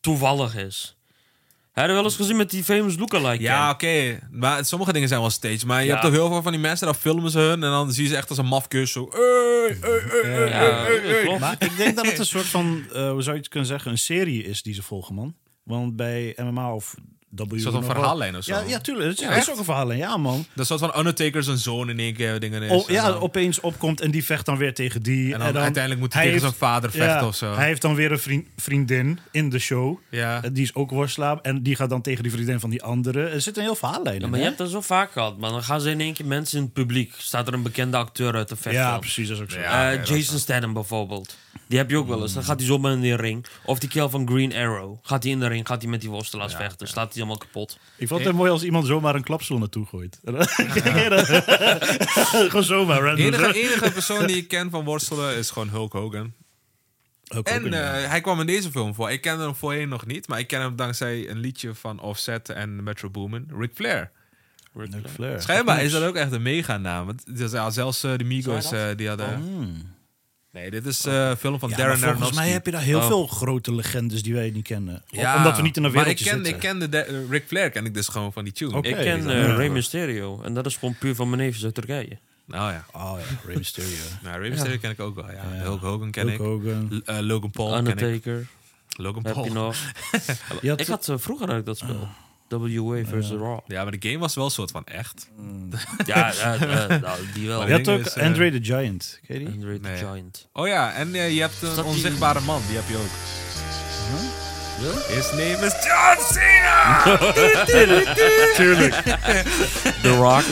toevallig 0.00 0.56
is. 0.56 0.96
Heb 1.72 1.86
je 1.86 1.92
wel 1.92 2.04
eens 2.04 2.16
gezien 2.16 2.36
met 2.36 2.50
die 2.50 2.64
famous 2.64 2.96
lookalike 2.96 3.42
Ja, 3.42 3.58
cam? 3.58 3.70
oké. 3.70 4.18
Maar 4.30 4.64
sommige 4.64 4.92
dingen 4.92 5.08
zijn 5.08 5.20
wel 5.20 5.30
stage. 5.30 5.66
Maar 5.66 5.80
je 5.80 5.84
Ja. 5.86 5.90
hebt 5.90 6.02
toch 6.04 6.12
heel 6.14 6.28
veel 6.28 6.42
van 6.42 6.52
die 6.52 6.60
mensen, 6.60 6.86
dan 6.86 6.94
filmen 6.94 7.30
ze 7.30 7.38
hun 7.38 7.62
en 7.62 7.70
dan 7.70 7.92
zie 7.92 8.02
je 8.02 8.08
ze 8.08 8.16
echt 8.16 8.28
als 8.28 8.38
een 8.38 8.46
mafkus 8.46 8.92
zo. 8.92 9.10
Ja. 10.48 11.38
Maar 11.38 11.56
ik 11.58 11.76
denk 11.76 11.96
dat 11.96 12.06
het 12.06 12.18
een 12.18 12.26
soort 12.36 12.46
van, 12.46 12.84
eh, 12.92 13.10
hoe 13.10 13.22
zou 13.22 13.34
je 13.34 13.40
het 13.42 13.48
kunnen 13.48 13.68
zeggen, 13.68 13.90
een 13.90 13.98
serie 13.98 14.44
is 14.44 14.62
die 14.62 14.74
ze 14.74 14.82
volgen, 14.82 15.14
man. 15.14 15.34
Want 15.62 15.96
bij 15.96 16.36
MMA 16.36 16.74
of 16.74 16.94
Een 17.40 17.60
soort 17.60 17.74
van 17.74 17.84
verhaallijn 17.84 18.36
of 18.36 18.44
zo. 18.44 18.54
Ja, 18.54 18.60
ja 18.66 18.78
tuurlijk. 18.78 19.08
Het 19.10 19.20
is, 19.20 19.26
het 19.26 19.36
is 19.42 19.50
ook 19.50 19.58
een 19.58 19.64
verhaallijn. 19.64 19.98
Ja, 19.98 20.16
man. 20.16 20.46
Dat 20.54 20.66
soort 20.66 20.80
van 20.80 20.98
Undertaker 20.98 21.42
zijn 21.42 21.58
zoon 21.58 21.88
in 21.90 21.98
één 21.98 22.14
keer 22.14 22.40
dingen 22.40 22.62
is. 22.62 22.70
Oh, 22.70 22.84
en 22.88 22.94
ja, 22.94 23.08
dan- 23.10 23.20
opeens 23.20 23.60
opkomt 23.60 24.00
en 24.00 24.10
die 24.10 24.24
vecht 24.24 24.46
dan 24.46 24.56
weer 24.56 24.74
tegen 24.74 25.02
die. 25.02 25.32
En 25.32 25.38
dan 25.38 25.56
uiteindelijk 25.58 26.00
moet 26.00 26.12
hij 26.12 26.22
tegen 26.22 26.40
heeft- 26.40 26.54
zijn 26.56 26.70
vader 26.70 26.90
vechten 26.90 27.20
ja, 27.20 27.26
of 27.26 27.36
zo. 27.36 27.54
Hij 27.54 27.66
heeft 27.66 27.82
dan 27.82 27.94
weer 27.94 28.12
een 28.12 28.18
vriend, 28.18 28.46
vriendin 28.56 29.18
in 29.30 29.48
de 29.50 29.58
show. 29.58 29.98
Ja. 30.10 30.42
Eh, 30.42 30.50
Die 30.52 30.62
is 30.62 30.74
ook 30.74 30.90
worstelaar. 30.90 31.38
En 31.42 31.62
die 31.62 31.76
gaat 31.76 31.90
dan 31.90 32.02
tegen 32.02 32.22
die 32.22 32.32
vriendin 32.32 32.60
van 32.60 32.70
die 32.70 32.82
andere. 32.82 33.26
Er 33.28 33.40
zit 33.40 33.56
een 33.56 33.62
heel 33.62 33.74
verhaallijn 33.74 34.18
Ja, 34.18 34.24
in. 34.24 34.30
maar 34.30 34.38
je 34.38 34.44
hebt 34.44 34.58
dat 34.58 34.70
zo 34.70 34.80
vaak 34.80 35.12
gehad, 35.12 35.38
man. 35.38 35.52
Dan 35.52 35.62
gaan 35.62 35.80
ze 35.80 35.90
in 35.90 36.00
één 36.00 36.14
keer 36.14 36.26
mensen 36.26 36.58
in 36.58 36.64
het 36.64 36.72
publiek. 36.72 37.14
Staat 37.16 37.46
er 37.48 37.54
een 37.54 37.62
bekende 37.62 37.96
acteur 37.96 38.34
uit 38.34 38.48
de 38.48 38.56
vechtfilm. 38.56 38.88
Ja, 38.92 38.98
precies. 38.98 39.28
Dat 39.28 39.36
is 39.36 39.42
ook 39.42 39.50
zo. 39.50 39.58
Ja. 39.60 39.90
Eh, 39.92 39.98
dat 39.98 40.08
is 40.08 40.16
Jason 40.16 40.38
Statham 40.38 40.72
bijvoorbeeld. 40.72 41.36
Die 41.68 41.78
heb 41.78 41.90
je 41.90 41.96
ook 41.96 42.08
wel 42.08 42.22
eens. 42.22 42.32
Dan 42.32 42.44
gaat 42.44 42.58
hij 42.58 42.66
zomaar 42.66 42.92
in 42.92 43.00
de 43.00 43.16
ring. 43.16 43.46
Of 43.64 43.78
die 43.78 43.88
kill 43.88 44.08
van 44.08 44.28
Green 44.28 44.54
Arrow. 44.54 44.98
Gaat 45.02 45.22
hij 45.22 45.32
in 45.32 45.40
de 45.40 45.46
ring, 45.46 45.66
gaat 45.66 45.82
hij 45.82 45.90
met 45.90 46.00
die 46.00 46.10
worstelaars 46.10 46.54
vechten. 46.54 46.88
Slaat 46.88 47.04
hij 47.04 47.12
helemaal 47.14 47.38
kapot. 47.38 47.78
Ik 47.96 48.08
vond 48.08 48.24
het 48.24 48.34
mooi 48.34 48.50
als 48.50 48.62
iemand 48.62 48.86
zomaar 48.86 49.14
een 49.14 49.22
klapstoel 49.22 49.58
naartoe 49.58 49.86
gooit. 49.86 50.20
Gewoon 52.48 52.64
zomaar, 52.64 53.00
De 53.00 53.06
random. 53.06 53.24
enige, 53.24 53.52
enige 53.54 53.90
persoon 53.92 54.26
die 54.26 54.36
ik 54.36 54.48
ken 54.48 54.70
van 54.70 54.84
worstelen 54.84 55.36
is 55.36 55.50
gewoon 55.50 55.68
Hulk 55.68 55.92
Hogan. 55.92 56.32
En 57.42 57.72
eh, 57.72 58.08
hij 58.08 58.20
kwam 58.20 58.40
in 58.40 58.46
deze 58.46 58.70
film 58.70 58.94
voor. 58.94 59.10
Ik 59.10 59.20
kende 59.20 59.42
hem 59.44 59.54
voorheen 59.54 59.88
nog 59.88 60.06
niet, 60.06 60.28
maar 60.28 60.38
ik 60.38 60.46
ken 60.46 60.60
hem 60.60 60.76
dankzij 60.76 61.30
een 61.30 61.38
liedje 61.38 61.74
van 61.74 62.00
Offset 62.00 62.48
en 62.48 62.82
Metro 62.82 63.10
Boomin, 63.10 63.50
Ric 63.58 63.70
Flair. 63.74 64.10
Ric 64.74 65.08
Flair. 65.14 65.42
Schijnbaar 65.42 65.82
is 65.82 65.92
dat 65.92 66.02
ook 66.02 66.14
echt 66.16 66.32
een 66.32 66.42
mega 66.42 66.76
naam. 66.76 67.06
Want, 67.06 67.22
ja, 67.34 67.70
zelfs 67.70 68.02
eh, 68.04 68.16
de 68.16 68.24
Migos 68.24 68.72
eh, 68.72 68.88
die 68.96 69.08
hadden. 69.08 69.34
Hmm. 69.34 69.94
Nee, 70.56 70.70
dit 70.70 70.86
is 70.86 71.04
eh, 71.04 71.28
een 71.28 71.36
film 71.36 71.58
van 71.58 71.68
Ja, 71.70 71.76
maar 71.76 71.84
Darren 71.84 71.98
volgens 71.98 72.04
Aronofsky. 72.20 72.36
mij 72.44 72.50
heb 72.52 72.64
je 72.66 72.70
daar 72.72 72.80
heel 72.82 72.98
Oh. 72.98 73.06
veel 73.06 73.26
grote 73.26 73.74
legendes 73.74 74.22
die 74.22 74.34
wij 74.34 74.50
niet 74.50 74.64
kennen. 74.66 75.02
Ja, 75.08 75.36
Omdat 75.36 75.56
we 75.56 75.62
niet 75.62 75.76
in 75.76 75.84
een 75.84 75.92
maar 75.92 75.98
wereldje 76.04 76.24
ik 76.24 76.30
ken, 76.30 76.44
zitten. 76.44 76.54
ik 76.54 76.68
ken 76.68 76.78
de, 76.78 76.88
de- 76.88 77.26
Ric 77.30 77.44
Flair 77.46 77.70
ken 77.70 77.84
ik 77.86 77.94
dus 77.94 78.08
gewoon 78.08 78.32
van 78.32 78.44
die 78.44 78.52
tune. 78.52 78.76
Oké. 78.76 78.88
ik 78.88 78.94
ken 78.94 79.30
eh, 79.30 79.46
ja. 79.46 79.54
Rey 79.54 79.68
Mysterio. 79.68 80.40
En 80.42 80.54
dat 80.54 80.66
is 80.66 80.76
gewoon 80.76 80.94
puur 80.98 81.14
van 81.14 81.28
mijn 81.30 81.40
neefjes 81.42 81.64
uit 81.64 81.74
Turkije. 81.74 82.18
Nou 82.46 82.72
ja, 82.72 82.84
Oh 82.92 83.16
ja, 83.18 83.36
Rey 83.46 83.56
Mysterio. 83.56 84.04
nou, 84.22 84.40
Rey 84.40 84.50
Mysterio 84.50 84.78
ken 84.78 84.90
ik 84.90 85.00
ook 85.00 85.14
wel. 85.14 85.26
Ja. 85.26 85.32
Ja. 85.32 85.62
Hulk 85.62 85.80
Hogan 85.80 86.10
ken 86.10 86.28
Hulk 86.28 86.40
ik. 86.40 86.46
Hogan. 86.46 86.88
L- 86.90 87.10
eh, 87.10 87.18
Logan 87.20 87.50
Paul 87.50 87.70
ken 87.70 87.78
ik. 87.86 88.00
Undertaker. 88.00 88.46
Logan 88.88 89.22
Heb 89.26 89.34
je 89.34 89.40
Paul. 89.40 89.52
nog? 89.52 89.76
Je 90.62 90.68
had- 90.68 90.80
ik 90.80 90.86
had 90.86 91.08
eh, 91.08 91.14
vroeger 91.18 91.48
uit 91.48 91.66
dat 91.66 91.78
spel. 91.78 92.08
WA 92.48 93.04
versus 93.04 93.38
Raw. 93.38 93.58
Ja, 93.66 93.82
maar 93.82 93.92
de 93.98 94.08
game 94.08 94.18
was 94.18 94.34
wel 94.34 94.44
een 94.44 94.50
soort 94.50 94.70
van 94.70 94.84
echt. 94.84 95.28
Ja, 96.06 96.32
eh, 96.32 96.62
eh, 96.62 97.00
nou, 97.02 97.18
die 97.34 97.46
wel. 97.48 97.60
Je 97.60 97.66
Maar 97.66 97.70
had 97.76 97.84
ding 97.84 97.98
ook 97.98 98.06
is, 98.06 98.12
eh, 98.14 98.26
Andre 98.26 98.50
the 98.50 98.58
Giant. 98.62 99.20
Ken 99.26 99.38
je 99.38 99.44
die? 99.44 99.54
Andre 99.54 99.80
the 99.80 99.88
Nee. 99.88 99.96
Giant. 99.96 100.48
Oh 100.52 100.66
ja, 100.66 100.92
en 100.92 101.14
eh, 101.14 101.34
je 101.34 101.40
hebt 101.40 101.62
een 101.62 101.74
die- 101.74 101.84
onzichtbare 101.84 102.40
man, 102.40 102.62
die 102.66 102.76
heb 102.76 102.84
je 102.88 102.96
ook. 102.96 103.14
His 105.08 105.30
name 105.30 105.66
is 105.66 105.74
John 105.84 106.32
Cena! 106.32 107.02
Tuurlijk. 108.56 109.02
The 110.02 110.16
Rock. 110.16 110.44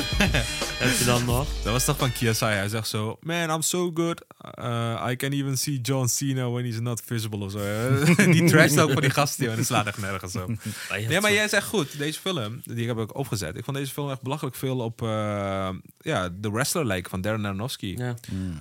Heb 0.79 0.99
je 0.99 1.05
dan 1.05 1.25
nog? 1.25 1.47
Dat 1.65 1.73
was 1.73 1.85
toch 1.85 1.99
van 1.99 2.13
KSI. 2.13 2.45
Hij 2.45 2.69
zegt 2.69 2.89
zo: 2.89 3.17
Man, 3.21 3.51
I'm 3.51 3.63
so 3.63 3.91
good. 3.95 4.25
Uh, 4.59 5.07
I 5.11 5.17
can 5.17 5.33
even 5.33 5.59
see 5.59 5.81
John 5.81 6.07
Cena 6.07 6.51
when 6.51 6.65
he's 6.65 6.81
not 6.81 7.03
visible 7.05 7.45
of 7.45 7.51
zo. 7.51 7.59
die 8.33 8.45
trasht 8.45 8.79
ook 8.79 8.93
voor 8.93 9.01
die 9.01 9.11
gasten, 9.11 9.43
joh, 9.43 9.53
en 9.53 9.59
die 9.59 9.67
slaat 9.67 9.87
echt 9.87 9.99
nergens 9.99 10.37
op. 10.37 10.51
Nee, 11.09 11.21
maar 11.21 11.33
jij 11.33 11.49
zegt 11.49 11.67
goed. 11.67 11.99
Deze 11.99 12.21
film, 12.21 12.61
die 12.65 12.87
heb 12.87 12.99
ik 12.99 13.17
opgezet. 13.17 13.57
Ik 13.57 13.65
vond 13.65 13.77
deze 13.77 13.93
film 13.93 14.11
echt 14.11 14.23
belachelijk 14.23 14.57
veel 14.57 14.79
op 14.79 15.03
uh, 15.03 15.69
ja, 15.99 16.31
The 16.41 16.53
Wrestler 16.53 16.87
lijken 16.87 17.11
van 17.11 17.21
Darren 17.21 17.47
Aronofsky. 17.47 17.95
Ja. 17.99 18.15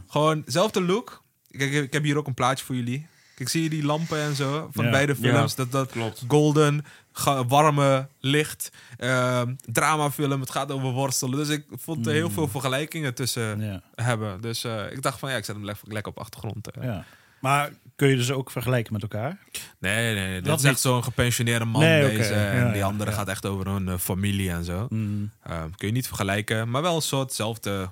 Gewoon 0.08 0.44
zelfde 0.46 0.82
look. 0.82 1.22
Kijk, 1.50 1.72
ik 1.72 1.94
heb 1.94 2.04
hier 2.04 2.18
ook 2.18 2.28
een 2.28 2.34
plaatje 2.34 2.66
voor 2.66 2.76
jullie. 2.76 3.08
Kijk, 3.36 3.50
zie 3.50 3.64
je 3.64 3.70
die 3.70 3.84
lampen 3.86 4.20
en 4.20 4.36
zo 4.36 4.70
van 4.74 4.86
Ja. 4.86 4.92
beide 4.92 5.16
films? 5.16 5.52
Ja, 5.52 5.58
dat 5.58 5.72
dat 5.72 5.92
klopt. 5.92 6.24
golden, 6.28 6.86
warme 7.48 8.08
licht, 8.20 8.72
ehm, 8.98 9.54
dramafilm. 9.66 10.40
Het 10.40 10.52
gaat 10.52 10.72
over 10.72 10.92
worstelen. 10.92 11.38
Dus 11.38 11.50
ik 11.50 11.66
vond 11.72 12.08
er 12.08 12.14
heel 12.14 12.30
veel 12.30 12.48
vergelijkingen 12.48 13.14
tussen 13.14 13.62
Ja. 13.62 13.82
hebben. 13.96 14.42
Dus 14.42 14.64
eh, 14.64 14.92
ik 14.92 15.02
dacht 15.02 15.20
van 15.20 15.30
ja, 15.30 15.38
ik 15.38 15.46
zet 15.46 15.56
hem 15.56 15.66
lekker, 15.66 15.88
lekker 15.94 16.12
op 16.12 16.20
achtergrond. 16.20 16.72
eh. 16.72 16.84
Ja. 16.84 17.06
Maar 17.40 17.70
kun 17.96 18.08
je 18.08 18.16
dus 18.16 18.32
ook 18.32 18.52
vergelijken 18.52 18.94
met 18.94 19.02
elkaar? 19.02 19.38
Nee, 19.80 20.14
nee, 20.16 20.26
nee. 20.26 20.34
Dit 20.36 20.46
Dat 20.46 20.60
is 20.60 20.66
echt 20.66 20.80
zo'n 20.80 21.04
gepensioneerde 21.04 21.66
man 21.66 21.82
Nee, 21.82 22.18
deze. 22.18 22.34
En 22.34 22.66
Ja, 22.68 22.72
die 22.72 22.84
andere 22.84 23.10
ja. 23.10 23.16
gaat 23.18 23.28
echt 23.28 23.46
over 23.46 23.68
hun 23.68 23.88
eh, 23.88 23.98
familie 23.98 24.50
en 24.50 24.64
zo. 24.64 24.86
Mm. 24.90 25.32
Ehm, 25.44 25.70
kun 25.78 25.88
je 25.88 25.94
niet 25.94 26.08
vergelijken, 26.08 26.70
maar 26.70 26.82
wel 26.82 26.96
een 26.96 27.02
soortzelfde 27.02 27.90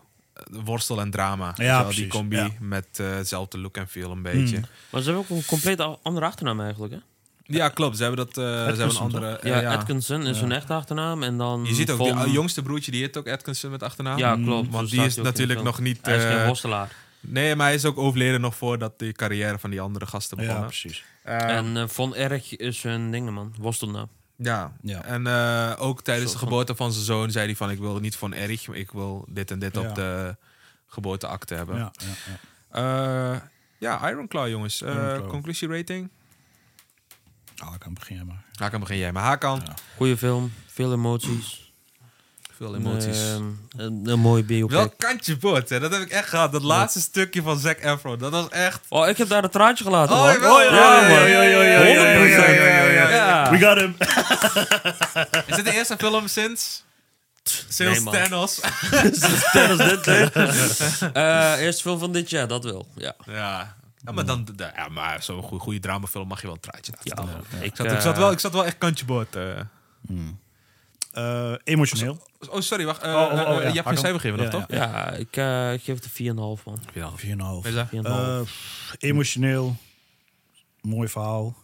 worstel 0.50 1.00
en 1.00 1.12
drama. 1.12 1.54
Ja, 1.56 1.84
Die 1.84 2.08
combi 2.08 2.36
ja. 2.36 2.50
met 2.60 2.88
eh, 3.00 3.10
hetzelfde 3.16 3.58
look 3.58 3.78
en 3.78 3.88
feel 3.88 4.12
een 4.12 4.22
beetje. 4.22 4.58
Mm. 4.58 4.66
Maar 4.90 5.02
ze 5.02 5.12
hebben 5.12 5.26
ook 5.32 5.38
een 5.38 5.46
compleet 5.46 5.80
andere 6.04 6.26
achternaam 6.26 6.62
eigenlijk, 6.62 6.94
hè? 6.94 7.00
Ja, 7.46 7.70
klopt. 7.70 7.98
Ze 7.98 8.04
hebben 8.04 8.26
dat. 8.26 8.38
eh, 8.38 8.44
ze 8.44 8.50
hebben 8.50 8.90
een 8.90 8.96
andere. 8.98 9.40
Ja, 9.44 9.56
eh, 9.56 9.62
ja. 9.62 9.74
Atkinson 9.74 10.28
is 10.28 10.40
hun 10.40 10.52
echte 10.52 10.74
achternaam. 10.74 11.24
En 11.24 11.38
dan 11.38 11.64
Je 11.68 11.74
ziet 11.74 11.90
ook, 11.92 12.00
die 12.00 12.14
van- 12.14 12.28
uh, 12.28 12.34
jongste 12.34 12.62
broertje 12.62 12.92
die 12.92 13.02
heet 13.02 13.18
ook 13.18 13.28
Atkinson 13.30 13.72
met 13.72 13.84
achternaam. 13.84 14.18
Ja, 14.18 14.36
klopt. 14.36 14.70
Want 14.70 14.90
die 14.90 14.96
staat 15.00 15.08
is 15.10 15.16
de 15.16 15.22
natuurlijk 15.22 15.64
nog 15.64 15.80
niet. 15.80 16.00
Hij 16.06 16.18
is 16.18 16.24
geen 16.24 16.38
eh, 16.38 16.46
worstelaar. 16.46 16.92
nee, 17.20 17.56
maar 17.56 17.66
hij 17.66 17.76
is 17.76 17.86
ook 17.86 17.98
overleden 17.98 18.42
nog 18.42 18.56
voordat 18.56 19.00
die 19.00 19.12
carrière 19.12 19.60
van 19.60 19.70
die 19.70 19.82
andere 19.82 20.06
gasten 20.06 20.38
begon. 20.38 20.56
Ja, 20.56 20.62
precies. 20.62 21.04
En 21.24 21.78
eh, 21.78 21.88
Von 21.88 22.14
Erich 22.14 22.56
is 22.56 22.84
hun 22.84 23.12
ding, 23.12 23.30
man. 23.32 23.54
Worstelnaam. 23.60 24.08
Ja. 24.44 24.72
Ja. 24.82 25.04
En 25.04 25.28
eh, 25.28 25.74
ook 25.78 26.02
tijdens 26.02 26.32
de 26.32 26.38
geboorte 26.38 26.76
van 26.76 26.92
zijn 26.92 27.06
zoon 27.06 27.32
zei 27.32 27.46
hij 27.46 27.56
van 27.56 27.70
ik 27.72 27.80
wil 27.80 28.00
niet 28.00 28.16
van 28.16 28.34
erg, 28.34 28.68
maar 28.68 28.78
ik 28.78 28.92
wil 28.92 29.26
dit 29.30 29.52
en 29.52 29.60
dit 29.60 29.76
Ja. 29.76 29.82
op 29.90 29.96
de 29.96 30.36
geboorteakte 30.88 31.54
hebben. 31.56 31.78
Ja, 31.78 31.92
ja, 31.98 32.08
ja. 32.26 33.34
Eh, 33.34 33.40
ja, 33.78 34.10
Ironclaw 34.10 34.48
jongens. 34.48 34.82
Eh, 34.82 34.94
Ironclaw. 34.94 35.30
conclusie 35.30 35.68
rating? 35.68 36.10
Oh, 37.64 37.74
ik 37.74 37.80
kan 37.80 37.94
beginnen 37.94 38.26
maar. 38.28 38.44
Hakan 38.54 38.80
begin 38.80 38.98
jij. 38.98 39.12
Maar 39.12 39.24
Hakan, 39.24 39.62
Ja. 39.66 39.74
Goeie 39.96 40.18
film. 40.18 40.52
Veel 40.68 40.92
emoties. 40.94 41.71
Veel 42.62 42.76
emoties. 42.76 43.18
Ehm, 43.22 43.44
een, 43.78 44.02
een 44.06 44.20
mooie 44.20 44.44
biopic. 44.44 44.76
Wel 44.76 44.90
kantje 44.98 45.38
boord, 45.38 45.70
hè? 45.70 45.80
Dat 45.80 45.92
heb 45.92 46.02
ik 46.02 46.10
echt 46.10 46.30
gehad. 46.30 46.52
Dat 46.52 46.62
laatste 46.64 47.00
stukje 47.00 47.42
van 47.42 47.60
Zac 47.60 47.78
Efron. 47.80 48.18
Dat 48.18 48.32
was 48.32 48.50
echt... 48.50 48.80
Oh, 48.90 49.08
ik 49.08 49.18
heb 49.18 49.28
daar 49.30 49.44
een 49.44 49.50
traantje 49.50 49.84
gelaten, 49.84 50.16
Oh, 50.16 50.22
man. 50.24 50.34
jawel. 50.34 50.62
ja, 50.62 50.74
Ja, 50.74 51.02
man. 51.02 51.30
ja, 51.30 51.42
ja, 51.42 51.42
ja, 51.42 51.62
ja, 51.62 51.84
ja, 51.86 52.26
100%. 52.26 52.30
ja, 52.30 52.48
ja, 52.52 52.84
ja, 52.84 53.10
ja. 53.10 53.10
Ja. 53.10 53.52
We 53.52 53.58
got 53.60 53.78
him. 53.78 53.96
Is 55.48 55.56
dit 55.56 55.66
de 55.66 55.74
eerste 55.74 55.96
film 55.98 56.28
sinds... 56.28 56.84
Sinds 57.44 57.78
Nee, 57.78 58.02
man. 58.02 58.14
Thanos? 58.14 58.60
Thanos 59.52 59.78
dit? 59.78 60.08
Eh, 61.14 61.60
eerste 61.60 61.82
film 61.82 62.00
van 62.00 62.12
dit 62.12 62.30
jaar, 62.30 62.48
dat 62.48 62.64
wel. 62.64 62.88
Ja. 62.96 63.14
ja. 63.26 63.76
Ja, 64.06 64.12
maar 64.12 64.26
dan... 64.26 64.48
Ja, 64.76 64.88
maar 64.88 65.24
zo'n 65.24 65.42
goede, 65.44 65.64
goede 65.64 65.80
dramafilm 65.80 66.28
mag 66.28 66.42
je 66.42 66.46
wel 66.48 66.56
een 66.56 66.62
traantje 66.62 66.92
laten. 67.04 67.26
Ja, 67.52 67.58
ik, 67.60 67.64
Ik 67.66 67.76
zat, 67.76 67.86
eh, 67.86 67.94
ik, 67.94 68.02
zat 68.02 68.18
wel, 68.18 68.32
ik 68.32 68.40
zat 68.40 68.54
wel 68.54 68.66
echt 68.66 68.78
kantje 68.78 69.06
boord. 69.06 69.36
eh. 69.36 69.60
Eh, 71.12 71.54
emotioneel. 71.64 72.28
Oh, 72.50 72.60
sorry, 72.62 72.86
wacht. 72.86 73.02
Eh, 73.02 73.14
Oh, 73.14 73.22
oh, 73.22 73.32
oh, 73.32 73.40
eh, 73.40 73.62
ja, 73.62 73.68
je 73.68 73.74
hebt 73.74 73.88
geen 73.88 73.98
cijfer 73.98 74.20
gegeven 74.20 74.40
nog, 74.44 74.50
toch? 74.50 74.66
Ja, 74.68 75.12
ik, 75.12 75.38
eh, 75.38 75.74
ik 75.74 75.82
geef 75.84 75.96
het 75.96 76.04
een 76.06 76.12
4,5 76.58 76.64
man. 76.66 76.80
Ja. 76.94 77.10
4,5. 77.16 77.68
Is 77.68 77.74
dat? 77.74 77.88
4,5. 77.90 78.06
Eh, 78.06 78.40
emotioneel. 79.10 79.76
Mooi 80.82 81.08
verhaal. 81.08 81.56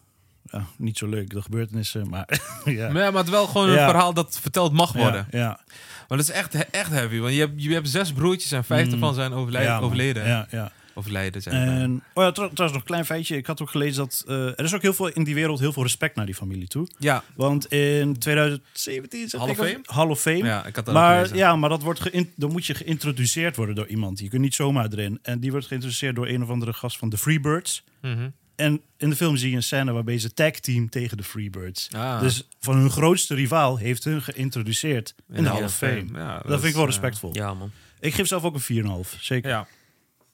Ja, 0.52 0.66
niet 0.78 0.98
zo 0.98 1.08
leuk, 1.08 1.30
de 1.30 1.42
gebeurtenissen, 1.42 2.10
maar 2.10 2.28
ja. 2.66 2.92
Maar, 2.92 3.02
ja, 3.04 3.12
maar 3.12 3.22
het 3.22 3.30
wel 3.30 3.48
gewoon 3.48 3.70
een 3.70 3.78
verhaal 3.78 4.14
dat 4.14 4.40
verteld 4.42 4.74
mag 4.74 4.94
worden. 4.94 5.28
Ja, 5.32 5.40
ja. 5.40 5.60
Maar 6.08 6.18
dat 6.18 6.28
is 6.28 6.30
echt, 6.30 6.70
echt 6.72 6.90
heavy. 6.92 7.20
Want 7.20 7.34
je 7.34 7.40
hebt, 7.40 7.64
je 7.64 7.74
hebt 7.74 7.90
zes 7.90 8.12
broertjes 8.14 8.52
en 8.52 8.64
vijf 8.64 8.88
Mm. 8.88 8.94
ervan 8.94 9.14
zijn 9.14 9.32
man. 9.32 9.40
overleden. 9.82 10.28
Ja, 10.28 10.48
ja. 10.52 10.72
Overlijden 10.98 11.42
zijn. 11.42 11.56
En, 11.68 12.04
oh 12.14 12.24
ja, 12.24 12.32
tr- 12.32 12.42
trouwens 12.42 12.58
nog 12.58 12.76
een 12.76 12.84
klein 12.84 13.06
feitje. 13.06 13.38
Ik 13.38 13.46
had 13.46 13.62
ook 13.62 13.70
gelezen 13.70 13.96
dat 13.98 14.24
eh, 14.28 14.36
er 14.46 14.64
is 14.64 14.76
ook 14.76 14.82
heel 14.82 14.94
veel 14.94 15.08
in 15.08 15.24
die 15.24 15.36
wereld 15.36 15.60
heel 15.60 15.74
veel 15.74 15.84
respect 15.84 16.16
naar 16.16 16.26
die 16.26 16.36
familie 16.36 16.68
toe. 16.68 16.88
ja. 17.00 17.24
Want 17.36 17.66
in 17.72 18.18
2017 18.20 19.30
zat 19.30 19.42
Hall 19.42 19.50
of? 19.50 19.96
Hall 19.96 20.08
of 20.08 20.22
Fame. 20.22 20.38
ja, 20.38 20.66
ik 20.66 20.76
had 20.76 20.86
dat 20.86 20.94
Maar 20.94 21.36
ja, 21.36 21.56
maar 21.56 21.70
dat 21.70 21.82
wordt 21.82 22.12
dan 22.36 22.52
moet 22.52 22.66
je 22.66 22.74
geïntroduceerd 22.74 23.56
worden 23.56 23.76
door 23.76 23.88
iemand. 23.88 24.20
Je 24.20 24.30
kunt 24.30 24.42
niet 24.42 24.56
zomaar 24.56 24.88
erin. 24.92 25.20
En 25.22 25.40
die 25.40 25.52
wordt 25.52 25.68
geïntroduceerd 25.68 26.16
door 26.16 26.28
een 26.28 26.44
of 26.44 26.50
andere 26.50 26.74
gast 26.74 26.98
van 26.98 27.10
de 27.10 27.18
Freebirds. 27.18 27.84
Mhm. 28.02 28.30
En 28.56 28.82
in 28.98 29.10
de 29.10 29.16
film 29.16 29.38
zie 29.38 29.50
je 29.50 29.56
een 29.56 29.64
scène 29.64 29.92
waarbij 29.92 30.20
ze 30.20 30.34
tag 30.34 30.52
team 30.52 30.90
tegen 30.90 31.18
de 31.18 31.24
Freebirds. 31.24 31.90
Ah. 31.96 32.20
Dus 32.20 32.48
van 32.60 32.78
hun 32.78 32.90
grootste 32.90 33.36
rivaal 33.36 33.78
heeft 33.78 34.04
hun 34.04 34.22
geïntroduceerd 34.22 35.16
in 35.32 35.44
de 35.44 35.50
Hall 35.50 35.64
of 35.64 35.74
Fame. 35.76 36.06
Ja, 36.14 36.34
dat, 36.38 36.60
vind 36.60 36.64
ik 36.64 36.74
wel 36.76 36.88
is, 36.88 36.90
respectvol. 36.90 37.30
Ja, 37.34 37.54
man. 37.54 37.72
Ik 38.00 38.14
geef 38.14 38.28
zelf 38.28 38.44
ook 38.44 38.56
een 38.68 39.06
4,5. 39.06 39.20
Zeker. 39.20 39.50
Ja. 39.50 39.68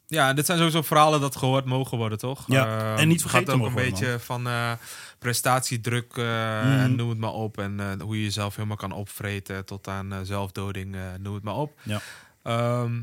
Ja, 0.08 0.34
dit 0.34 0.46
zijn 0.46 0.58
sowieso 0.58 0.82
verhalen 0.82 1.22
dat 1.22 1.36
gehoord 1.36 1.66
mogen 1.66 1.98
worden, 1.98 2.18
toch? 2.18 2.44
Ja, 2.48 2.96
en 2.96 3.08
niet 3.08 3.22
het 3.22 3.30
vergeten 3.30 3.54
gaat 3.54 3.62
ook 3.62 3.68
een 3.68 3.76
beetje 3.92 4.20
van 4.20 4.48
eh, 4.48 4.72
prestatiedruk 5.20 6.12
eh, 6.18 6.24
Mhm. 6.24 6.80
en 6.80 6.96
noem 6.96 7.10
het 7.10 7.18
maar 7.18 7.34
op. 7.34 7.58
En 7.58 7.80
eh, 7.80 8.02
hoe 8.02 8.18
je 8.18 8.24
jezelf 8.24 8.56
helemaal 8.56 8.78
kan 8.78 8.92
opvreten 8.92 9.66
tot 9.66 9.88
aan 9.88 10.26
zelfdoding, 10.26 10.96
noem 11.20 11.34
het 11.34 11.44
maar 11.44 11.56
op. 11.56 11.72
Ja. 11.84 12.02
Ehm, 12.44 13.02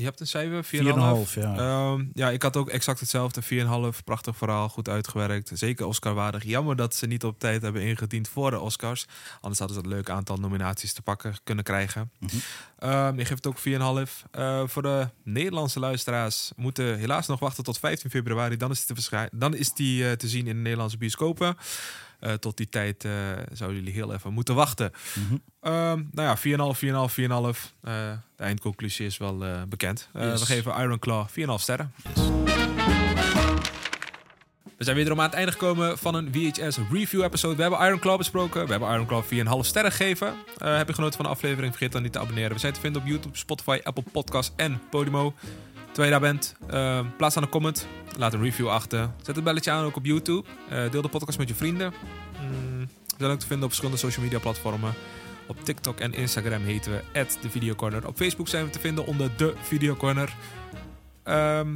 je 0.00 0.06
hebt 0.06 0.20
een 0.20 0.26
cijfer? 0.26 0.64
4,5? 0.64 0.68
4,5, 0.68 1.34
ja. 1.34 1.56
Ehm, 1.56 2.04
ja, 2.12 2.30
ik 2.30 2.42
had 2.42 2.56
ook 2.56 2.68
exact 2.68 3.00
hetzelfde. 3.00 3.42
4,5. 3.42 4.04
Prachtig 4.04 4.36
verhaal, 4.36 4.68
goed 4.68 4.88
uitgewerkt. 4.88 5.50
Zeker 5.54 5.86
Oscar-waardig. 5.86 6.44
Jammer 6.44 6.76
dat 6.76 6.94
ze 6.94 7.06
niet 7.06 7.24
op 7.24 7.38
tijd 7.38 7.62
hebben 7.62 7.82
ingediend 7.82 8.28
voor 8.28 8.50
de 8.50 8.60
Oscars. 8.60 9.06
Anders 9.40 9.58
hadden 9.58 9.76
ze 9.76 9.82
een 9.82 9.94
leuk 9.94 10.10
aantal 10.10 10.36
nominaties 10.36 10.92
te 10.92 11.02
pakken 11.02 11.34
kunnen 11.44 11.64
krijgen. 11.64 12.10
Mhm. 12.18 12.36
Ehm, 12.78 13.18
je 13.18 13.24
geeft 13.24 13.46
ook 13.46 13.58
4,5. 13.58 14.24
Eh 14.30 14.62
voor 14.66 14.82
de 14.82 15.08
Nederlandse 15.24 15.80
luisteraars 15.80 16.52
moeten 16.56 16.98
helaas 16.98 17.26
nog 17.26 17.40
wachten 17.40 17.64
tot 17.64 17.78
15 17.78 18.10
februari. 18.10 18.56
Dan 18.56 18.70
is 18.70 18.86
die 18.86 18.96
te, 18.96 19.28
dan 19.32 19.54
is 19.54 19.72
die, 19.72 20.08
eh, 20.08 20.12
te 20.12 20.28
zien 20.28 20.46
in 20.46 20.54
de 20.54 20.62
Nederlandse 20.62 20.98
bioscopen. 20.98 21.56
Eh, 22.20 22.32
tot 22.32 22.56
die 22.56 22.68
tijd 22.68 23.04
eh, 23.04 23.12
zouden 23.52 23.78
jullie 23.78 23.94
heel 23.94 24.12
even 24.12 24.32
moeten 24.32 24.54
wachten. 24.54 24.92
Ehm, 25.60 26.02
nou 26.12 26.28
ja, 26.28 26.36
4,5, 26.36 26.78
4,5, 26.78 27.12
4,5. 27.12 27.72
Eh, 27.82 27.92
de 28.36 28.42
eindconclusie 28.44 29.06
is 29.06 29.18
wel 29.18 29.44
eh, 29.44 29.62
bekend. 29.68 30.08
Yes. 30.14 30.40
We 30.40 30.46
geven 30.46 30.74
Iron 30.80 30.98
Claw 30.98 31.26
4,5 31.28 31.62
sterren. 31.62 31.92
We 34.76 34.86
zijn 34.86 34.96
weer 34.96 35.10
aan 35.10 35.18
het 35.18 35.32
einde 35.32 35.52
gekomen 35.52 35.98
van 35.98 36.14
een 36.14 36.32
VHS 36.32 36.78
review 36.90 37.22
episode. 37.22 37.56
We 37.56 37.62
hebben 37.62 37.80
Iron 37.80 37.98
Claw 37.98 38.18
besproken. 38.18 38.64
We 38.64 38.70
hebben 38.70 38.90
Iron 38.90 39.06
Claw 39.06 39.22
4,5 39.22 39.66
sterren 39.66 39.92
gegeven. 39.92 40.34
Heb 40.58 40.88
je 40.88 40.94
genoten 40.94 41.16
van 41.16 41.24
de 41.24 41.30
aflevering? 41.30 41.72
Vergeet 41.72 41.92
dan 41.92 42.02
niet 42.02 42.12
te 42.12 42.18
abonneren. 42.18 42.52
We 42.52 42.58
zijn 42.58 42.72
te 42.72 42.80
vinden 42.80 43.02
op 43.02 43.08
YouTube, 43.08 43.36
Spotify, 43.36 43.80
Apple 43.82 44.04
Podcasts 44.12 44.52
en 44.56 44.80
Podimo. 44.90 45.34
Terwijl 45.92 46.14
je 46.14 46.20
daar 46.20 46.32
bent, 46.32 46.54
eh, 46.66 47.00
plaats 47.16 47.36
aan 47.36 47.42
een 47.42 47.48
comment. 47.48 47.86
Laat 48.16 48.32
een 48.34 48.42
review 48.42 48.68
achter. 48.68 49.10
Zet 49.22 49.34
het 49.34 49.44
belletje 49.44 49.70
aan 49.70 49.84
ook 49.84 49.96
op 49.96 50.04
YouTube. 50.04 50.48
Eh, 50.68 50.90
deel 50.90 51.02
de 51.02 51.08
podcast 51.08 51.38
met 51.38 51.48
je 51.48 51.54
vrienden. 51.54 51.92
Mm, 52.40 52.80
we 53.06 53.14
zijn 53.18 53.30
ook 53.30 53.38
te 53.38 53.46
vinden 53.46 53.64
op 53.64 53.68
verschillende 53.70 53.98
social 54.00 54.24
media 54.24 54.38
platformen. 54.38 54.92
Op 55.46 55.64
TikTok 55.64 56.00
en 56.00 56.14
Instagram 56.14 56.62
heten 56.62 56.92
we 56.92 57.26
de 57.40 57.50
Video 57.50 57.74
Corner. 57.74 58.06
Op 58.06 58.16
Facebook 58.16 58.48
zijn 58.48 58.64
we 58.64 58.70
te 58.70 58.78
vinden 58.80 59.06
onder 59.06 59.30
de 59.36 59.54
Video 59.62 59.94
Corner. 59.96 60.34
Ehm, 61.22 61.68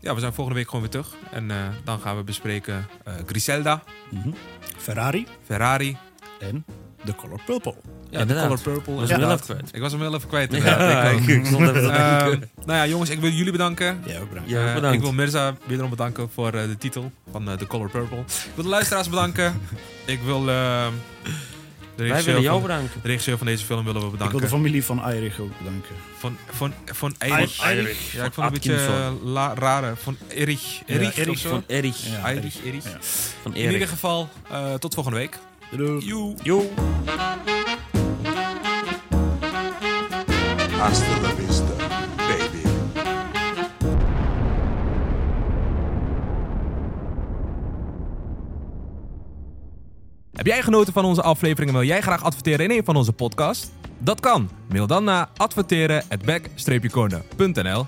ja, 0.00 0.14
we 0.14 0.20
zijn 0.20 0.32
volgende 0.32 0.58
week 0.58 0.66
gewoon 0.68 0.80
weer 0.80 0.90
terug. 0.90 1.14
En 1.30 1.50
eh, 1.50 1.68
dan 1.84 2.00
gaan 2.00 2.16
we 2.16 2.22
bespreken 2.22 2.86
Griselda, 3.26 3.82
Mhm. 4.10 4.30
Ferrari 4.76 5.26
Ferrari. 5.44 5.96
en 6.40 6.64
The 7.04 7.14
Color 7.14 7.40
Purple. 7.46 7.74
Ja, 8.10 8.10
de 8.10 8.18
Inderdaad. 8.18 8.46
Color 8.46 8.60
Purple. 8.60 8.94
Was 8.94 9.10
hem 9.10 9.18
heel 9.20 9.30
even 9.32 9.44
kwijt. 9.44 9.70
Ik 9.74 9.80
was 9.80 9.92
hem 9.92 10.00
heel 10.00 10.14
even 10.14 10.28
kwijt. 10.28 10.52
Ja. 10.56 11.02
Ik 11.10 11.26
ik, 11.26 11.46
stond 11.46 11.68
even 11.68 11.90
Ehm, 11.94 12.28
nou 12.66 12.78
ja, 12.78 12.86
jongens, 12.86 13.10
ik 13.10 13.20
wil 13.20 13.30
jullie 13.30 13.52
bedanken. 13.52 14.02
Ja, 14.06 14.20
ook 14.20 14.28
bedankt. 14.28 14.50
Ja, 14.50 14.66
Eh, 14.68 14.74
bedankt. 14.74 14.96
ik 14.96 15.02
wil 15.02 15.12
Mirza 15.12 15.54
wederom 15.66 15.90
bedanken 15.90 16.30
voor 16.34 16.52
eh, 16.52 16.66
de 16.66 16.76
titel 16.78 17.12
van 17.30 17.48
eh, 17.50 17.54
The 17.56 17.66
Color 17.66 17.90
Purple. 17.90 18.18
Ik 18.18 18.50
wil 18.54 18.64
de 18.64 18.70
luisteraars 18.70 19.08
bedanken. 19.08 19.60
ik 20.04 20.20
wil 20.22 20.38
eh, 20.38 20.44
de, 20.44 22.02
Wij 22.02 22.06
regisseur 22.06 22.24
willen 22.34 22.42
jou 22.42 22.60
van, 22.60 22.68
bedanken. 22.68 23.00
de 23.02 23.08
regisseur 23.08 23.38
van 23.38 23.46
deze 23.46 23.64
film 23.64 23.84
willen 23.84 24.00
we 24.00 24.06
Ik 24.06 24.12
bedanken. 24.12 24.38
wil 24.38 24.48
de 24.48 24.54
familie 24.54 24.84
van 24.84 25.02
Eirich 25.04 25.38
ook 25.40 25.58
bedanken. 25.58 25.94
Van, 26.18 26.36
van, 26.50 26.72
van 26.84 27.14
Erich. 27.18 27.60
Eirich. 27.62 28.12
Ja, 28.12 28.24
ik 28.24 28.32
vond 28.32 28.46
het 28.54 28.64
een 28.66 28.72
beetje 28.72 28.86
eh, 28.86 29.10
la, 29.22 29.54
rare. 29.54 29.96
Van 29.96 30.16
Erich. 30.28 30.62
Ja, 30.86 30.94
Erich, 30.94 31.16
Erich 31.16 31.28
of 31.32 31.38
zo? 31.38 31.48
Van 31.48 31.64
Erich. 31.66 32.06
Ja, 32.06 32.30
Erich, 32.30 32.64
Erich. 32.64 32.84
Ja. 32.84 32.96
Van 33.42 33.54
In 33.54 33.72
ieder 33.72 33.88
geval, 33.88 34.28
eh, 34.50 34.74
tot 34.74 34.94
volgende 34.94 35.18
week. 35.18 35.38
Doei. 35.76 36.04
Joe. 36.04 36.34
Yo. 36.42 36.62
Hasta 40.78 41.20
la 41.20 41.34
vista, 41.34 41.72
baby. 42.16 42.60
Heb 50.32 50.46
jij 50.46 50.62
genoten 50.62 50.92
van 50.92 51.04
onze 51.04 51.22
aflevering 51.22 51.70
en 51.70 51.76
wil 51.76 51.86
jij 51.86 52.00
graag 52.00 52.22
adverteren 52.22 52.64
in 52.64 52.70
een 52.70 52.84
van 52.84 52.96
onze 52.96 53.12
podcasts? 53.12 53.70
Dat 53.98 54.20
kan. 54.20 54.50
Mail 54.68 54.86
dan 54.86 55.04
naar 55.04 55.28
adverteren@back-corner.nl 55.36 57.86